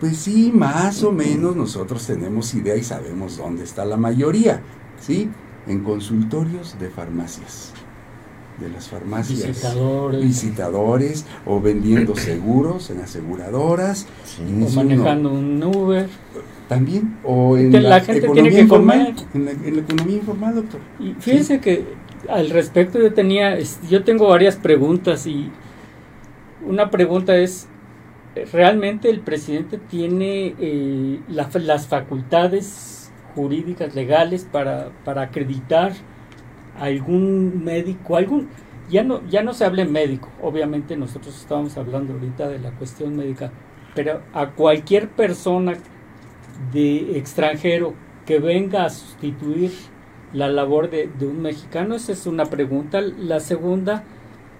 Pues 0.00 0.16
sí, 0.18 0.50
más 0.52 1.02
o 1.02 1.12
menos 1.12 1.56
nosotros 1.56 2.06
tenemos 2.06 2.54
idea 2.54 2.76
y 2.76 2.82
sabemos 2.82 3.38
dónde 3.38 3.64
está 3.64 3.84
la 3.84 3.96
mayoría, 3.96 4.60
¿sí? 5.00 5.30
En 5.66 5.82
consultorios 5.82 6.76
de 6.78 6.90
farmacias, 6.90 7.72
de 8.60 8.68
las 8.70 8.88
farmacias. 8.88 9.46
Visitadores. 9.46 10.20
Visitadores 10.20 11.26
o 11.46 11.60
vendiendo 11.60 12.16
seguros 12.16 12.90
en 12.90 13.00
aseguradoras. 13.00 14.06
o 14.38 14.70
manejando 14.74 15.32
un 15.32 15.62
Uber. 15.62 16.08
También, 16.68 17.18
o 17.22 17.58
en 17.58 17.82
la, 17.82 18.00
gente 18.00 18.24
economía 18.24 18.42
tiene 18.42 18.56
que 18.56 18.62
informal, 18.62 19.14
en 19.34 19.44
la, 19.44 19.52
economía 19.52 20.16
informal, 20.16 20.54
doctor. 20.54 20.80
Y 20.98 21.14
fíjense 21.20 21.60
que 21.60 21.84
al 22.28 22.50
respecto 22.50 22.98
yo 22.98 23.12
tenía, 23.12 23.58
yo 23.88 24.02
tengo 24.02 24.28
varias 24.28 24.56
preguntas 24.56 25.26
y 25.26 25.50
una 26.66 26.90
pregunta 26.90 27.36
es, 27.36 27.68
realmente 28.52 29.10
el 29.10 29.20
presidente 29.20 29.78
tiene 29.78 30.54
eh, 30.58 31.20
las 31.28 31.86
facultades 31.86 33.12
jurídicas 33.34 33.94
legales 33.94 34.46
para, 34.50 34.90
para 35.04 35.22
acreditar 35.22 35.92
algún 36.78 37.64
médico, 37.64 38.16
algún 38.16 38.48
ya 38.90 39.02
no 39.02 39.26
ya 39.28 39.42
no 39.42 39.54
se 39.54 39.64
habla 39.64 39.84
médico, 39.84 40.28
obviamente 40.42 40.96
nosotros 40.96 41.36
estamos 41.40 41.76
hablando 41.76 42.14
ahorita 42.14 42.48
de 42.48 42.58
la 42.58 42.72
cuestión 42.72 43.16
médica, 43.16 43.50
pero 43.94 44.22
a 44.32 44.50
cualquier 44.50 45.08
persona 45.08 45.74
de 46.72 47.16
extranjero 47.18 47.94
que 48.26 48.38
venga 48.38 48.84
a 48.84 48.90
sustituir 48.90 49.72
la 50.32 50.48
labor 50.48 50.90
de, 50.90 51.08
de 51.18 51.26
un 51.26 51.40
mexicano, 51.40 51.94
esa 51.94 52.12
es 52.12 52.26
una 52.26 52.46
pregunta. 52.46 53.00
La 53.00 53.38
segunda, 53.38 54.02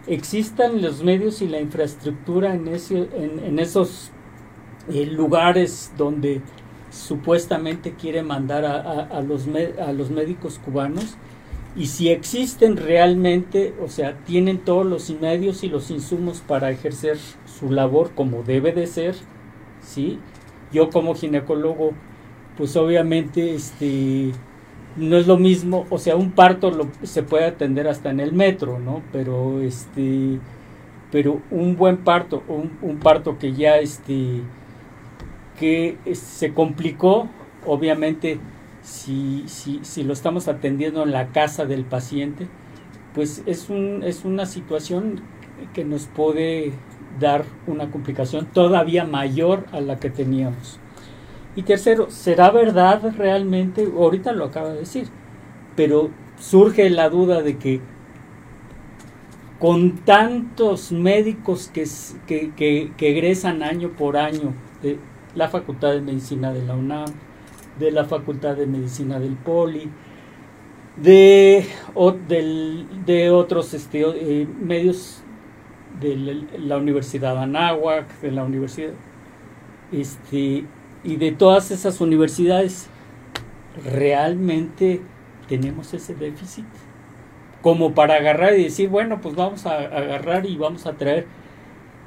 existan 0.06 0.82
los 0.82 1.02
medios 1.02 1.42
y 1.42 1.49
la 1.49 1.61
infraestructura 1.61 2.54
en, 2.54 3.58
esos 3.58 4.11
eh, 4.92 5.06
lugares 5.06 5.92
donde 5.96 6.42
supuestamente 6.90 7.94
quiere 7.94 8.23
mandar 8.23 8.64
a, 8.64 9.20
los 9.23 9.46
a 9.84 9.92
los 9.92 10.11
médicos 10.11 10.61
cubanos 10.64 11.16
y 11.76 11.87
si 11.87 12.08
existen 12.08 12.76
realmente, 12.76 13.75
o 13.82 13.88
sea, 13.88 14.16
tienen 14.25 14.58
todos 14.58 14.87
los 14.87 15.11
medios 15.11 15.64
y 15.64 15.68
los 15.68 15.90
insumos 15.90 16.40
para 16.40 16.70
ejercer 16.70 17.18
su 17.46 17.70
labor 17.70 18.12
como 18.14 18.44
debe 18.44 18.73
de 18.73 18.87
ser, 18.87 19.16
¿sí? 19.82 20.20
Yo 20.73 20.90
como 20.90 21.16
ginecólogo, 21.16 21.92
pues 22.56 22.76
obviamente 22.76 23.54
este 23.54 24.30
no 24.96 25.16
es 25.16 25.26
lo 25.26 25.36
mismo, 25.36 25.86
o 25.90 25.98
sea, 25.98 26.16
un 26.16 26.32
parto 26.32 26.70
lo, 26.70 26.88
se 27.02 27.22
puede 27.22 27.46
atender 27.46 27.88
hasta 27.88 28.10
en 28.10 28.20
el 28.20 28.32
metro, 28.32 28.78
¿no? 28.78 29.02
Pero 29.12 29.60
este 29.60 30.38
pero 31.10 31.40
un 31.50 31.76
buen 31.76 31.98
parto, 31.98 32.42
un, 32.48 32.72
un 32.82 32.98
parto 32.98 33.38
que 33.38 33.52
ya 33.52 33.78
este 33.78 34.42
que 35.58 35.96
se 36.12 36.52
complicó, 36.52 37.28
obviamente 37.64 38.40
si, 38.82 39.44
si, 39.46 39.80
si 39.82 40.02
lo 40.02 40.12
estamos 40.12 40.48
atendiendo 40.48 41.02
en 41.02 41.12
la 41.12 41.28
casa 41.28 41.64
del 41.64 41.84
paciente, 41.84 42.48
pues 43.14 43.42
es, 43.46 43.70
un, 43.70 44.02
es 44.04 44.24
una 44.24 44.46
situación 44.46 45.22
que 45.72 45.84
nos 45.84 46.06
puede 46.06 46.72
dar 47.18 47.44
una 47.66 47.90
complicación 47.90 48.46
todavía 48.46 49.04
mayor 49.04 49.66
a 49.72 49.80
la 49.80 49.98
que 49.98 50.10
teníamos. 50.10 50.80
Y 51.56 51.62
tercero, 51.62 52.11
¿será 52.11 52.50
verdad 52.50 53.14
realmente? 53.16 53.88
Ahorita 53.96 54.32
lo 54.32 54.44
acaba 54.44 54.70
de 54.70 54.80
decir, 54.80 55.08
pero 55.76 56.11
surge 56.38 56.90
la 56.90 57.08
duda 57.08 57.42
de 57.42 57.58
que 57.58 57.80
con 59.58 59.99
tantos 59.99 60.92
médicos 60.92 61.70
que, 61.73 61.87
que, 62.26 62.92
que, 62.96 63.08
egresan 63.08 63.62
año 63.62 63.90
por 63.90 64.16
año 64.16 64.52
de 64.82 64.99
la 65.34 65.49
Facultad 65.49 65.92
de 65.92 66.00
Medicina 66.00 66.52
de 66.52 66.66
la 66.66 66.75
UNAM, 66.75 67.06
de 67.78 67.90
la 67.90 68.04
Facultad 68.04 68.56
de 68.56 68.66
Medicina 68.66 69.20
del 69.20 69.37
Poli, 69.37 69.90
de, 70.96 71.66
de 73.06 73.30
otros 73.30 73.75
este, 73.75 74.02
eh, 74.02 74.46
medios 74.46 75.23
de 76.00 76.44
la 76.58 76.76
Universidad 76.76 77.38
Anáhuac, 77.38 78.20
de 78.20 78.32
la 78.32 78.44
Universidad, 78.44 78.92
este, 79.92 80.64
y 81.04 81.16
de 81.16 81.32
todas 81.32 81.70
esas 81.70 82.00
universidades, 82.00 82.87
¿realmente 83.84 85.02
tenemos 85.49 85.92
ese 85.92 86.14
déficit? 86.14 86.64
Como 87.62 87.94
para 87.94 88.16
agarrar 88.16 88.58
y 88.58 88.64
decir, 88.64 88.88
bueno, 88.88 89.20
pues 89.20 89.37
vamos 89.37 89.66
a 89.66 89.76
agarrar 89.76 90.46
y 90.46 90.56
vamos 90.56 90.87
a 90.87 90.94
traer, 90.94 91.26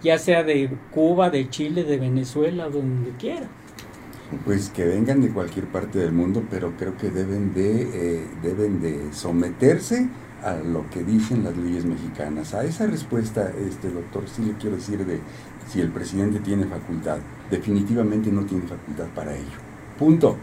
ya 0.02 0.18
sea 0.18 0.44
de 0.44 0.70
Cuba, 0.92 1.30
de 1.30 1.50
Chile, 1.50 1.84
de 1.84 1.98
Venezuela, 1.98 2.70
donde 2.70 3.12
quiera. 3.18 3.48
Pues 4.44 4.70
que 4.70 4.84
vengan 4.84 5.22
de 5.22 5.30
cualquier 5.30 5.68
parte 5.68 6.00
del 6.00 6.12
mundo, 6.12 6.44
pero 6.50 6.74
creo 6.78 6.98
que 6.98 7.10
deben 7.10 7.54
de, 7.54 7.82
eh, 7.84 8.28
deben 8.44 8.82
de 8.82 9.14
someterse 9.14 10.10
a 10.44 10.56
lo 10.56 10.90
que 10.90 11.04
dicen 11.04 11.44
las 11.44 11.56
leyes 11.56 11.86
mexicanas. 11.86 12.54
A 12.54 12.64
esa 12.64 12.88
respuesta, 12.88 13.52
este 13.68 13.90
doctor, 13.90 14.24
sí 14.28 14.44
le 14.44 14.54
quiero 14.54 14.76
decir 14.76 15.06
de 15.06 15.20
si 15.68 15.82
el 15.82 15.90
presidente 15.90 16.40
tiene 16.40 16.66
facultad. 16.66 17.20
Definitivamente 17.50 18.32
no 18.32 18.44
tiene 18.44 18.68
facultad 18.68 19.08
para 19.16 19.36
ello. 19.36 19.58
Punto. 19.98 20.36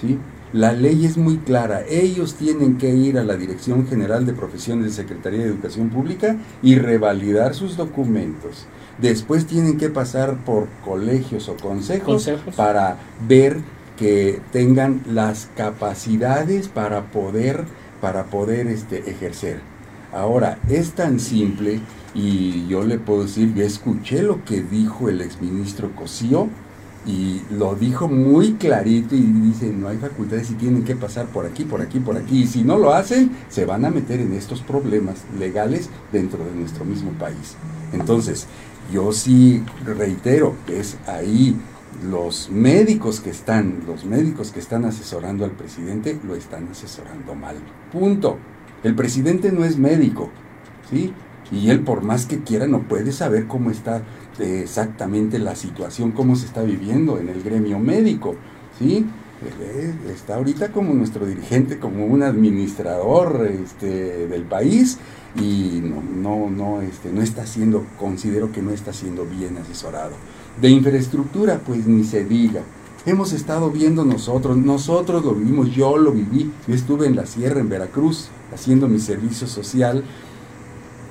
¿Sí? 0.00 0.18
La 0.52 0.72
ley 0.72 1.06
es 1.06 1.16
muy 1.16 1.38
clara. 1.38 1.82
Ellos 1.88 2.34
tienen 2.34 2.76
que 2.76 2.94
ir 2.94 3.18
a 3.18 3.24
la 3.24 3.36
Dirección 3.36 3.86
General 3.86 4.26
de 4.26 4.34
Profesiones 4.34 4.84
de 4.84 4.90
Secretaría 4.92 5.40
de 5.40 5.46
Educación 5.46 5.88
Pública 5.88 6.36
y 6.62 6.76
revalidar 6.76 7.54
sus 7.54 7.76
documentos. 7.76 8.66
Después 8.98 9.46
tienen 9.46 9.78
que 9.78 9.88
pasar 9.88 10.44
por 10.44 10.68
colegios 10.84 11.48
o 11.48 11.56
consejos, 11.56 12.28
para 12.54 12.98
ver 13.26 13.60
que 13.96 14.40
tengan 14.52 15.02
las 15.06 15.48
capacidades 15.56 16.68
para 16.68 17.10
poder, 17.10 17.64
para 18.02 18.24
poder 18.24 18.66
este, 18.66 19.10
ejercer. 19.10 19.60
Ahora, 20.12 20.58
es 20.68 20.92
tan 20.92 21.18
simple 21.18 21.80
y 22.14 22.66
yo 22.68 22.84
le 22.84 22.98
puedo 22.98 23.22
decir, 23.22 23.54
yo 23.54 23.64
escuché 23.64 24.22
lo 24.22 24.44
que 24.44 24.62
dijo 24.62 25.08
el 25.08 25.20
exministro 25.20 25.94
Cosío 25.96 26.48
y 27.06 27.40
lo 27.50 27.74
dijo 27.74 28.08
muy 28.08 28.52
clarito 28.54 29.16
y 29.16 29.22
dice, 29.22 29.72
no 29.72 29.88
hay 29.88 29.96
facultades 29.96 30.50
y 30.50 30.54
tienen 30.54 30.84
que 30.84 30.94
pasar 30.94 31.26
por 31.26 31.46
aquí, 31.46 31.64
por 31.64 31.80
aquí, 31.80 31.98
por 31.98 32.16
aquí. 32.16 32.42
Y 32.42 32.46
si 32.46 32.62
no 32.62 32.78
lo 32.78 32.92
hacen, 32.92 33.32
se 33.48 33.64
van 33.64 33.84
a 33.84 33.90
meter 33.90 34.20
en 34.20 34.34
estos 34.34 34.60
problemas 34.60 35.24
legales 35.38 35.88
dentro 36.12 36.44
de 36.44 36.52
nuestro 36.52 36.84
mismo 36.84 37.10
país. 37.12 37.56
Entonces, 37.92 38.46
yo 38.92 39.12
sí 39.12 39.64
reitero 39.84 40.54
que 40.66 40.78
es 40.78 40.96
ahí 41.06 41.56
los 42.08 42.50
médicos 42.50 43.20
que 43.20 43.30
están, 43.30 43.80
los 43.86 44.04
médicos 44.04 44.50
que 44.50 44.60
están 44.60 44.84
asesorando 44.84 45.44
al 45.44 45.52
presidente 45.52 46.18
lo 46.26 46.34
están 46.34 46.68
asesorando 46.68 47.34
mal. 47.34 47.56
Punto. 47.90 48.38
El 48.82 48.94
presidente 48.94 49.52
no 49.52 49.64
es 49.64 49.78
médico, 49.78 50.30
¿sí? 50.90 51.12
Y 51.50 51.70
él 51.70 51.80
por 51.80 52.02
más 52.02 52.26
que 52.26 52.40
quiera 52.40 52.66
no 52.66 52.82
puede 52.82 53.12
saber 53.12 53.46
cómo 53.46 53.70
está 53.70 54.02
eh, 54.38 54.60
exactamente 54.62 55.38
la 55.38 55.54
situación, 55.54 56.12
cómo 56.12 56.36
se 56.36 56.46
está 56.46 56.62
viviendo 56.62 57.18
en 57.18 57.28
el 57.28 57.42
gremio 57.42 57.78
médico, 57.78 58.36
¿sí? 58.78 59.06
está 60.08 60.36
ahorita 60.36 60.70
como 60.72 60.94
nuestro 60.94 61.26
dirigente, 61.26 61.78
como 61.78 62.06
un 62.06 62.22
administrador 62.22 63.48
este, 63.50 64.28
del 64.28 64.42
país 64.42 64.98
y 65.36 65.80
no, 65.82 66.02
no, 66.02 66.50
no, 66.50 66.80
este, 66.82 67.12
no 67.12 67.22
está 67.22 67.46
siendo, 67.46 67.84
considero 67.98 68.52
que 68.52 68.62
no 68.62 68.70
está 68.70 68.92
siendo 68.92 69.24
bien 69.24 69.56
asesorado. 69.58 70.12
De 70.60 70.68
infraestructura, 70.68 71.60
pues 71.64 71.86
ni 71.86 72.04
se 72.04 72.24
diga. 72.24 72.62
Hemos 73.04 73.32
estado 73.32 73.70
viendo 73.70 74.04
nosotros, 74.04 74.56
nosotros 74.56 75.24
lo 75.24 75.34
vivimos, 75.34 75.70
yo 75.72 75.96
lo 75.96 76.12
viví, 76.12 76.52
yo 76.68 76.74
estuve 76.74 77.06
en 77.06 77.16
la 77.16 77.26
sierra, 77.26 77.60
en 77.60 77.68
Veracruz, 77.68 78.28
haciendo 78.54 78.88
mi 78.88 78.98
servicio 78.98 79.46
social 79.46 80.04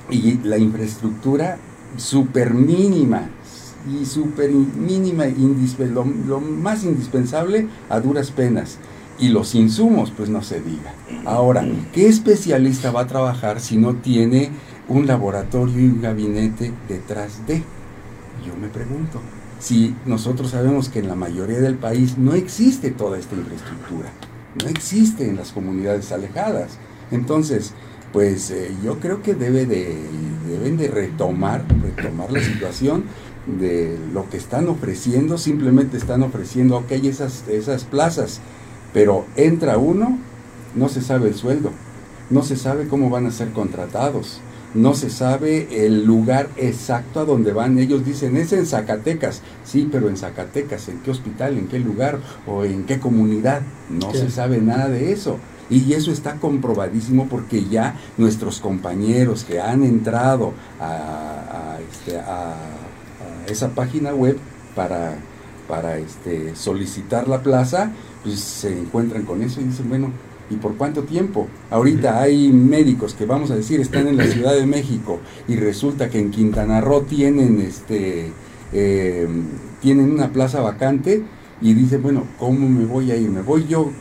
y 0.09 0.37
la 0.43 0.57
infraestructura 0.57 1.57
súper 1.97 2.53
mínima, 2.53 3.29
y 3.89 4.05
súper 4.05 4.51
mínima, 4.51 5.25
lo, 5.25 6.05
lo 6.05 6.39
más 6.39 6.83
indispensable 6.83 7.67
a 7.89 7.99
duras 7.99 8.31
penas. 8.31 8.77
Y 9.19 9.29
los 9.29 9.53
insumos, 9.53 10.11
pues 10.15 10.29
no 10.29 10.41
se 10.41 10.61
diga. 10.61 10.93
Ahora, 11.25 11.63
¿qué 11.93 12.07
especialista 12.07 12.91
va 12.91 13.01
a 13.01 13.07
trabajar 13.07 13.59
si 13.59 13.77
no 13.77 13.95
tiene 13.95 14.49
un 14.87 15.05
laboratorio 15.05 15.79
y 15.79 15.85
un 15.85 16.01
gabinete 16.01 16.73
detrás 16.87 17.45
de? 17.45 17.57
Yo 18.45 18.55
me 18.59 18.67
pregunto, 18.67 19.21
si 19.59 19.95
nosotros 20.07 20.51
sabemos 20.51 20.89
que 20.89 20.99
en 20.99 21.07
la 21.07 21.15
mayoría 21.15 21.59
del 21.59 21.75
país 21.75 22.17
no 22.17 22.33
existe 22.33 22.89
toda 22.89 23.19
esta 23.19 23.35
infraestructura, 23.35 24.09
no 24.59 24.67
existe 24.69 25.29
en 25.29 25.35
las 25.35 25.51
comunidades 25.51 26.11
alejadas. 26.11 26.79
Entonces, 27.11 27.73
pues 28.13 28.51
eh, 28.51 28.71
yo 28.83 28.99
creo 28.99 29.21
que 29.21 29.35
debe 29.35 29.65
de, 29.65 29.95
deben 30.47 30.77
de 30.77 30.87
retomar, 30.87 31.65
retomar 31.83 32.31
la 32.31 32.41
situación 32.41 33.05
de 33.45 33.97
lo 34.13 34.29
que 34.29 34.37
están 34.37 34.67
ofreciendo, 34.67 35.37
simplemente 35.37 35.97
están 35.97 36.23
ofreciendo, 36.23 36.77
ok, 36.77 36.91
esas, 36.91 37.47
esas 37.47 37.83
plazas, 37.83 38.39
pero 38.93 39.25
entra 39.35 39.77
uno, 39.77 40.17
no 40.75 40.89
se 40.89 41.01
sabe 41.01 41.29
el 41.29 41.35
sueldo, 41.35 41.71
no 42.29 42.43
se 42.43 42.55
sabe 42.55 42.87
cómo 42.87 43.09
van 43.09 43.25
a 43.25 43.31
ser 43.31 43.51
contratados, 43.51 44.41
no 44.73 44.93
se 44.93 45.09
sabe 45.09 45.85
el 45.85 46.05
lugar 46.05 46.49
exacto 46.55 47.19
a 47.19 47.25
donde 47.25 47.51
van. 47.51 47.77
Ellos 47.77 48.05
dicen, 48.05 48.37
es 48.37 48.53
en 48.53 48.65
Zacatecas. 48.65 49.41
Sí, 49.65 49.89
pero 49.91 50.07
en 50.07 50.15
Zacatecas, 50.15 50.87
¿en 50.87 50.99
qué 50.99 51.11
hospital, 51.11 51.57
en 51.57 51.67
qué 51.67 51.77
lugar 51.79 52.19
o 52.47 52.63
en 52.63 52.85
qué 52.85 52.99
comunidad? 52.99 53.63
No 53.89 54.13
se 54.13 54.31
sabe 54.31 54.61
nada 54.61 54.87
de 54.87 55.11
eso. 55.11 55.39
Y 55.71 55.93
eso 55.93 56.11
está 56.11 56.35
comprobadísimo 56.35 57.27
porque 57.27 57.65
ya 57.65 57.95
nuestros 58.17 58.59
compañeros 58.59 59.45
que 59.45 59.59
han 59.59 59.83
entrado 59.83 60.53
a, 60.79 61.77
este, 61.89 62.21
esa 63.47 63.69
página 63.69 64.13
web 64.13 64.37
para, 64.75 65.15
para 65.67 65.97
este, 65.97 66.55
solicitar 66.55 67.27
la 67.27 67.41
plaza, 67.41 67.91
pues 68.23 68.39
se 68.39 68.77
encuentran 68.77 69.23
con 69.23 69.41
eso 69.41 69.61
y 69.61 69.63
dicen, 69.63 69.89
bueno, 69.89 70.11
¿Y 70.51 70.57
por 70.57 70.75
cuánto 70.75 71.03
tiempo? 71.03 71.47
Ahorita 71.69 72.21
hay 72.21 72.51
médicos 72.51 73.13
que 73.13 73.25
vamos 73.25 73.51
a 73.51 73.55
decir 73.55 73.79
están 73.79 74.09
en 74.09 74.17
la 74.17 74.25
Ciudad 74.25 74.53
de 74.53 74.65
México 74.65 75.21
y 75.47 75.55
resulta 75.55 76.09
que 76.09 76.19
en 76.19 76.29
Quintana 76.29 76.81
Roo 76.81 77.03
tienen 77.03 77.61
este 77.61 78.33
eh, 78.73 79.29
tienen 79.81 80.11
una 80.11 80.33
plaza 80.33 80.59
vacante 80.59 81.23
y 81.61 81.73
dicen, 81.73 82.03
bueno, 82.03 82.25
¿cómo 82.37 82.67
me 82.67 82.83
voy 82.83 83.11
a 83.11 83.15
ir? 83.15 83.29
¿Me 83.29 83.41
voy 83.41 83.65
yo 83.65 83.91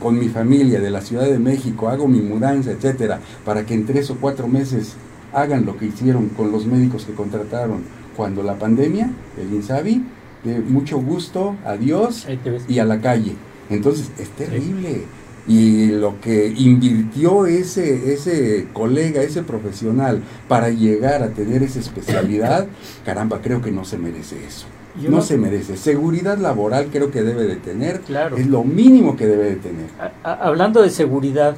con 0.00 0.18
mi 0.18 0.28
familia 0.28 0.80
de 0.80 0.90
la 0.90 1.00
Ciudad 1.00 1.26
de 1.26 1.38
México, 1.38 1.88
hago 1.88 2.08
mi 2.08 2.20
mudanza, 2.20 2.70
etcétera, 2.70 3.20
para 3.44 3.66
que 3.66 3.74
en 3.74 3.86
tres 3.86 4.10
o 4.10 4.16
cuatro 4.16 4.48
meses 4.48 4.94
hagan 5.32 5.66
lo 5.66 5.76
que 5.76 5.86
hicieron 5.86 6.28
con 6.30 6.50
los 6.52 6.66
médicos 6.66 7.04
que 7.04 7.14
contrataron 7.14 7.82
cuando 8.16 8.42
la 8.42 8.58
pandemia, 8.58 9.10
el 9.40 9.52
INSABI, 9.52 10.04
de 10.44 10.60
mucho 10.60 10.98
gusto, 10.98 11.56
adiós 11.64 12.26
y 12.68 12.78
a 12.78 12.84
la 12.84 13.00
calle. 13.00 13.34
Entonces, 13.70 14.10
es 14.18 14.30
terrible 14.30 15.04
y 15.48 15.86
lo 15.86 16.20
que 16.20 16.52
invirtió 16.56 17.46
ese, 17.46 18.12
ese 18.12 18.68
colega, 18.72 19.22
ese 19.22 19.42
profesional 19.42 20.22
para 20.46 20.68
llegar 20.68 21.22
a 21.22 21.30
tener 21.30 21.62
esa 21.62 21.80
especialidad, 21.80 22.66
caramba, 23.04 23.40
creo 23.40 23.62
que 23.62 23.70
no 23.70 23.84
se 23.84 23.96
merece 23.96 24.36
eso. 24.46 24.66
No, 25.08 25.20
se 25.20 25.36
merece. 25.36 25.76
Seguridad 25.76 26.38
laboral 26.38 26.88
creo 26.90 27.10
que 27.10 27.22
debe 27.22 27.44
de 27.44 27.56
tener. 27.56 28.00
Claro. 28.00 28.36
Es 28.36 28.46
lo 28.46 28.64
mínimo 28.64 29.16
que 29.16 29.26
debe 29.26 29.44
de 29.50 29.56
tener. 29.56 29.86
hablando 30.22 30.82
de 30.82 30.90
seguridad, 30.90 31.56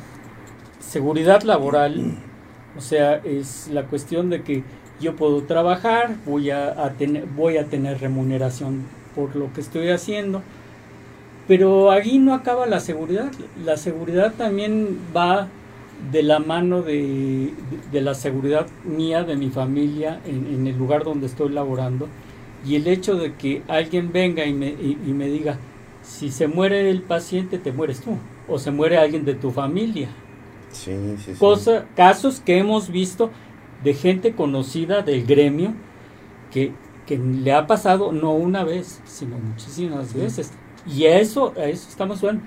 seguridad 0.81 1.43
laboral, 1.43 2.19
o 2.77 2.81
sea, 2.81 3.17
es 3.17 3.69
la 3.73 3.85
cuestión 3.85 4.31
de 4.31 4.43
que 4.43 4.63
yo 5.01 5.17
puedo 5.17 5.43
trabajar, 5.45 6.17
voy 6.27 6.51
a 6.51 6.95
tener, 6.99 7.25
voy 7.37 7.57
a 7.57 7.65
tener 7.65 8.01
remuneración 8.01 8.83
por 9.15 9.35
lo 9.37 9.53
que 9.53 9.61
estoy 9.61 9.89
haciendo 9.89 10.43
pero 11.51 11.91
ahí 11.91 12.21
no 12.21 12.33
acaba 12.33 12.65
la 12.67 12.79
seguridad. 12.79 13.33
La 13.65 13.77
seguridad 13.77 14.35
también 14.39 14.97
va 15.17 15.49
de 16.13 16.23
la 16.23 16.39
mano 16.39 16.81
de, 16.81 17.53
la 17.93 18.15
seguridad 18.15 18.69
mía, 18.85 19.25
de 19.25 19.35
mi 19.35 19.51
familia, 19.51 20.21
en, 20.25 20.65
el 20.65 20.79
lugar 20.79 21.03
donde 21.03 21.27
estoy 21.27 21.49
laborando. 21.49 22.07
Y 22.65 22.77
el 22.77 22.87
hecho 22.87 23.17
de 23.17 23.35
que 23.35 23.63
alguien 23.69 24.13
venga 24.13 24.45
y 24.45 24.53
me, 24.53 24.69
y, 24.69 24.97
me 25.13 25.29
diga, 25.29 25.59
si 26.03 26.31
se 26.31 26.47
muere 26.47 26.91
el 26.91 27.03
paciente, 27.03 27.59
te 27.59 27.73
mueres 27.73 28.01
tú. 28.01 28.17
O 28.49 28.59
se 28.59 28.71
muere 28.71 28.99
alguien 28.99 29.25
de 29.25 29.35
tu 29.35 29.51
familia. 29.51 30.09
Sí, 30.71 30.93
sí, 31.25 31.35
sí. 31.35 31.73
casos 31.97 32.41
que 32.41 32.59
hemos 32.59 32.91
visto 32.91 33.31
de 33.83 33.95
gente 33.95 34.35
conocida 34.35 35.03
del 35.03 35.27
gremio 35.27 35.75
que, 36.51 36.73
que 37.07 37.19
le 37.19 37.53
ha 37.53 37.67
pasado 37.67 38.13
no 38.13 38.33
una 38.35 38.63
vez, 38.65 39.01
sino 39.05 39.39
muchísimas 39.39 40.15
veces. 40.15 40.53
Y 40.87 41.05
a 41.07 41.19
eso, 41.19 41.55
a 41.57 41.65
eso 41.65 41.89
estamos 41.89 42.23
hablando. 42.23 42.45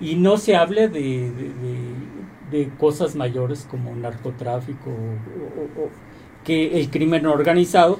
Y 0.00 0.16
no 0.16 0.36
se 0.36 0.56
hable 0.56 0.88
de, 0.88 1.30
de, 2.50 2.70
cosas 2.78 3.16
mayores 3.16 3.66
como 3.68 3.94
narcotráfico 3.96 4.90
o, 4.90 5.88
que 6.44 6.78
el 6.78 6.90
crimen 6.90 7.26
organizado 7.26 7.98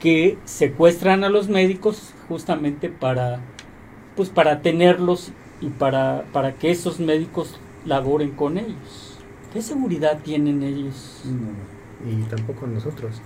que 0.00 0.38
secuestran 0.44 1.24
a 1.24 1.28
los 1.28 1.48
médicos 1.48 2.14
justamente 2.28 2.88
para 2.88 3.40
pues 4.18 4.30
para 4.30 4.62
tenerlos 4.62 5.30
y 5.60 5.68
para, 5.68 6.24
para 6.32 6.54
que 6.54 6.72
esos 6.72 6.98
médicos 6.98 7.54
laboren 7.86 8.32
con 8.32 8.58
ellos. 8.58 9.16
¿Qué 9.52 9.62
seguridad 9.62 10.18
tienen 10.24 10.64
ellos? 10.64 11.22
y 12.04 12.22
tampoco 12.28 12.66
nosotros. 12.66 13.20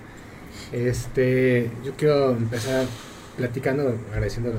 Este, 0.71 1.71
yo 1.83 1.93
quiero 1.97 2.33
empezar 2.33 2.87
platicando, 3.37 3.99
agradeciendo 4.11 4.53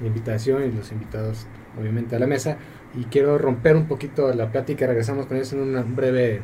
la 0.00 0.06
invitación 0.06 0.64
y 0.64 0.72
los 0.72 0.90
invitados 0.92 1.46
obviamente 1.78 2.16
a 2.16 2.18
la 2.18 2.26
mesa 2.26 2.58
y 2.94 3.04
quiero 3.04 3.38
romper 3.38 3.76
un 3.76 3.86
poquito 3.86 4.32
la 4.32 4.50
plática, 4.50 4.86
regresamos 4.86 5.26
con 5.26 5.36
eso 5.36 5.56
en 5.56 5.76
un 5.76 5.96
breve 5.96 6.40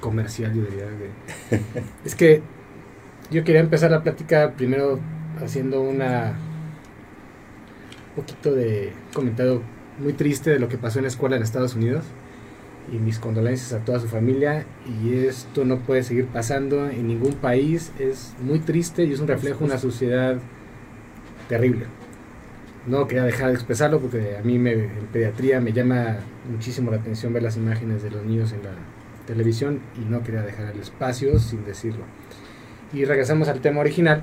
comercial 0.00 0.54
yo 0.54 0.62
diría. 0.62 0.86
es 2.04 2.14
que 2.14 2.42
yo 3.30 3.44
quería 3.44 3.60
empezar 3.60 3.90
la 3.90 4.02
plática 4.02 4.52
primero 4.56 5.00
haciendo 5.42 5.80
una 5.80 6.34
un 8.16 8.22
poquito 8.22 8.54
de 8.54 8.92
comentario 9.12 9.62
muy 9.98 10.12
triste 10.12 10.50
de 10.50 10.58
lo 10.58 10.68
que 10.68 10.78
pasó 10.78 10.98
en 10.98 11.04
la 11.04 11.08
escuela 11.08 11.36
en 11.36 11.42
Estados 11.42 11.74
Unidos 11.74 12.04
y 12.92 12.98
mis 12.98 13.18
condolencias 13.18 13.72
a 13.72 13.84
toda 13.84 13.98
su 13.98 14.08
familia 14.08 14.64
y 15.02 15.14
esto 15.14 15.64
no 15.64 15.78
puede 15.80 16.02
seguir 16.02 16.26
pasando 16.26 16.88
en 16.88 17.08
ningún 17.08 17.34
país, 17.34 17.92
es 17.98 18.34
muy 18.40 18.60
triste 18.60 19.04
y 19.04 19.12
es 19.12 19.20
un 19.20 19.28
reflejo 19.28 19.60
de 19.60 19.64
una 19.64 19.78
sociedad 19.78 20.36
terrible. 21.48 21.86
No 22.86 23.08
quería 23.08 23.24
dejar 23.24 23.48
de 23.48 23.54
expresarlo 23.54 23.98
porque 23.98 24.36
a 24.36 24.42
mí 24.42 24.58
me, 24.60 24.72
en 24.72 25.06
pediatría 25.12 25.60
me 25.60 25.72
llama 25.72 26.18
muchísimo 26.48 26.92
la 26.92 26.98
atención 26.98 27.32
ver 27.32 27.42
las 27.42 27.56
imágenes 27.56 28.04
de 28.04 28.10
los 28.10 28.24
niños 28.24 28.52
en 28.52 28.62
la 28.62 28.70
televisión 29.26 29.80
y 30.00 30.08
no 30.08 30.22
quería 30.22 30.42
dejar 30.42 30.72
el 30.72 30.80
espacio 30.80 31.40
sin 31.40 31.64
decirlo. 31.64 32.04
Y 32.92 33.04
regresamos 33.04 33.48
al 33.48 33.60
tema 33.60 33.80
original. 33.80 34.22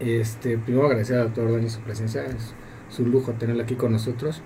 Este, 0.00 0.56
primero 0.58 0.86
agradecer 0.86 1.18
al 1.18 1.26
doctor 1.26 1.46
Ordóñez 1.46 1.72
su 1.72 1.80
presencia, 1.80 2.24
es, 2.24 2.54
su 2.88 3.06
lujo 3.06 3.32
tenerlo 3.32 3.62
aquí 3.62 3.74
con 3.74 3.92
nosotros. 3.92 4.42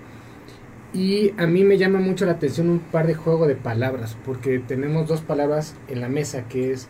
Y 0.93 1.33
a 1.39 1.47
mí 1.47 1.65
me 1.65 1.77
llama 1.77 1.99
mucho 1.99 2.25
la 2.25 2.33
atención 2.33 2.71
un 2.71 2.79
par 2.79 3.07
de 3.07 3.15
juego 3.15 3.47
de 3.47 3.57
palabras, 3.57 4.17
porque 4.25 4.61
tenemos 4.61 5.09
dos 5.09 5.23
palabras 5.23 5.75
en 5.89 6.01
la 6.01 6.09
mesa 6.09 6.47
que 6.49 6.73
es 6.73 6.89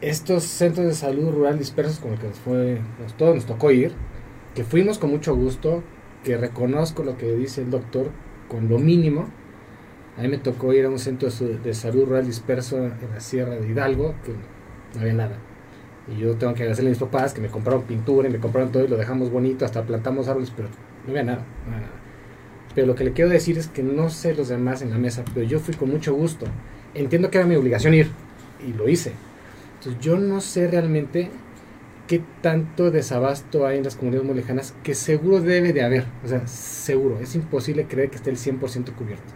estos 0.00 0.44
centros 0.44 0.86
de 0.86 0.94
salud 0.94 1.30
rural 1.30 1.58
dispersos 1.58 2.00
como 2.00 2.14
el 2.14 2.20
que 2.20 2.28
nos 2.28 2.38
fue, 2.38 2.80
nos, 3.00 3.16
todos 3.16 3.34
nos 3.34 3.46
tocó 3.46 3.70
ir, 3.70 3.92
que 4.54 4.64
fuimos 4.64 4.98
con 4.98 5.10
mucho 5.10 5.34
gusto, 5.36 5.84
que 6.24 6.36
reconozco 6.36 7.04
lo 7.04 7.16
que 7.16 7.36
dice 7.36 7.62
el 7.62 7.70
doctor 7.70 8.10
con 8.48 8.68
lo 8.68 8.78
mínimo. 8.78 9.28
A 10.16 10.22
mí 10.22 10.28
me 10.28 10.38
tocó 10.38 10.72
ir 10.72 10.86
a 10.86 10.90
un 10.90 10.98
centro 10.98 11.28
de 11.30 11.74
salud 11.74 12.06
rural 12.06 12.26
disperso 12.26 12.78
en 12.78 12.94
la 13.12 13.20
Sierra 13.20 13.54
de 13.54 13.68
Hidalgo, 13.68 14.14
que 14.24 14.32
no 14.94 15.00
había 15.00 15.14
nada. 15.14 15.36
Y 16.08 16.20
yo 16.20 16.36
tengo 16.36 16.54
que 16.54 16.62
agradecerle 16.62 16.90
a 16.90 16.92
mis 16.92 17.00
papás 17.00 17.34
que 17.34 17.40
me 17.40 17.48
compraron 17.48 17.82
pintura 17.82 18.28
y 18.28 18.32
me 18.32 18.38
compraron 18.38 18.70
todo 18.70 18.84
y 18.84 18.88
lo 18.88 18.96
dejamos 18.96 19.30
bonito, 19.30 19.64
hasta 19.64 19.82
plantamos 19.84 20.28
árboles, 20.28 20.52
pero 20.54 20.68
no 21.04 21.10
había 21.10 21.24
nada, 21.24 21.44
no 21.66 21.74
había 21.74 21.86
nada. 21.86 22.00
Pero 22.74 22.86
lo 22.86 22.94
que 22.94 23.04
le 23.04 23.12
quiero 23.12 23.30
decir 23.30 23.58
es 23.58 23.68
que 23.68 23.82
no 23.82 24.10
sé 24.10 24.34
los 24.34 24.48
demás 24.48 24.82
en 24.82 24.90
la 24.90 24.98
mesa, 24.98 25.24
pero 25.34 25.46
yo 25.46 25.58
fui 25.58 25.74
con 25.74 25.90
mucho 25.90 26.14
gusto. 26.14 26.46
Entiendo 26.94 27.30
que 27.30 27.38
era 27.38 27.46
mi 27.46 27.56
obligación 27.56 27.94
ir 27.94 28.10
y 28.66 28.72
lo 28.72 28.88
hice 28.88 29.12
yo 30.00 30.18
no 30.18 30.40
sé 30.40 30.68
realmente 30.68 31.30
qué 32.06 32.22
tanto 32.40 32.90
desabasto 32.90 33.66
hay 33.66 33.78
en 33.78 33.84
las 33.84 33.96
comunidades 33.96 34.26
muy 34.26 34.36
lejanas, 34.36 34.74
que 34.84 34.94
seguro 34.94 35.40
debe 35.40 35.72
de 35.72 35.82
haber, 35.82 36.04
o 36.24 36.28
sea, 36.28 36.46
seguro, 36.46 37.18
es 37.20 37.34
imposible 37.34 37.86
creer 37.86 38.10
que 38.10 38.16
esté 38.16 38.30
el 38.30 38.36
100% 38.36 38.94
cubierto. 38.94 39.32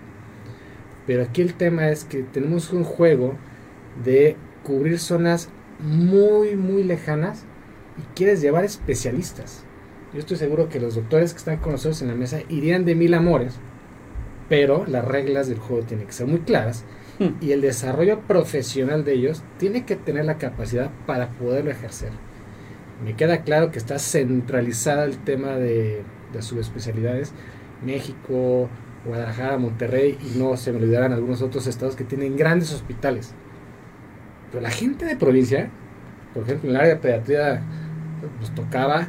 Pero 1.07 1.25
aquí 1.25 1.43
el 1.43 1.55
tema 1.55 1.89
es 1.89 2.05
que 2.05 2.23
tenemos 2.23 2.73
un 2.73 2.85
juego 2.85 3.35
de 4.05 4.37
cubrir 4.65 4.99
zonas 4.99 5.49
muy, 5.81 6.57
muy 6.57 6.85
lejanas 6.85 7.45
y 7.99 8.03
quieres 8.15 8.41
llevar 8.41 8.65
especialistas. 8.65 9.65
Yo 10.13 10.19
estoy 10.19 10.37
seguro 10.37 10.69
que 10.69 10.81
los 10.81 10.95
doctores 10.95 11.33
que 11.33 11.39
están 11.39 11.59
con 11.59 11.73
nosotros 11.73 12.03
en 12.03 12.09
la 12.09 12.15
mesa 12.15 12.41
irían 12.49 12.85
de 12.85 12.95
mil 12.95 13.15
amores, 13.15 13.55
pero 14.49 14.85
las 14.87 15.05
reglas 15.05 15.49
del 15.49 15.59
juego 15.59 15.85
tienen 15.85 16.07
que 16.07 16.13
ser 16.13 16.27
muy 16.27 16.41
claras 16.41 16.85
y 17.41 17.53
el 17.53 17.61
desarrollo 17.61 18.21
profesional 18.21 19.05
de 19.05 19.13
ellos 19.13 19.43
tiene 19.59 19.85
que 19.85 19.97
tener 19.97 20.25
la 20.25 20.39
capacidad 20.39 20.91
para 21.07 21.31
poderlo 21.31 21.71
ejercer. 21.71 22.11
Me 23.05 23.15
queda 23.15 23.43
claro 23.45 23.71
que 23.71 23.79
está 23.79 23.99
centralizada 23.99 25.05
el 25.05 25.19
tema 25.19 25.53
de 25.53 26.03
de 26.33 26.43
subespecialidades, 26.43 27.33
México, 27.85 28.69
Guadalajara, 29.05 29.59
Monterrey 29.59 30.19
y 30.23 30.39
no 30.39 30.57
se 30.57 30.73
me 30.73 30.79
olvidarán 30.79 31.13
algunos 31.13 31.43
otros 31.43 31.67
estados 31.67 31.97
que 31.97 32.05
tienen 32.05 32.37
grandes 32.37 32.73
hospitales. 32.73 33.35
Pero 34.51 34.63
la 34.63 34.71
gente 34.71 35.05
de 35.05 35.17
provincia, 35.17 35.71
por 36.35 36.45
ejemplo, 36.45 36.69
en 36.69 36.77
el 36.77 36.81
área 36.81 36.95
de 36.95 37.01
pediatría 37.01 37.63
nos 38.41 38.55
tocaba 38.55 39.09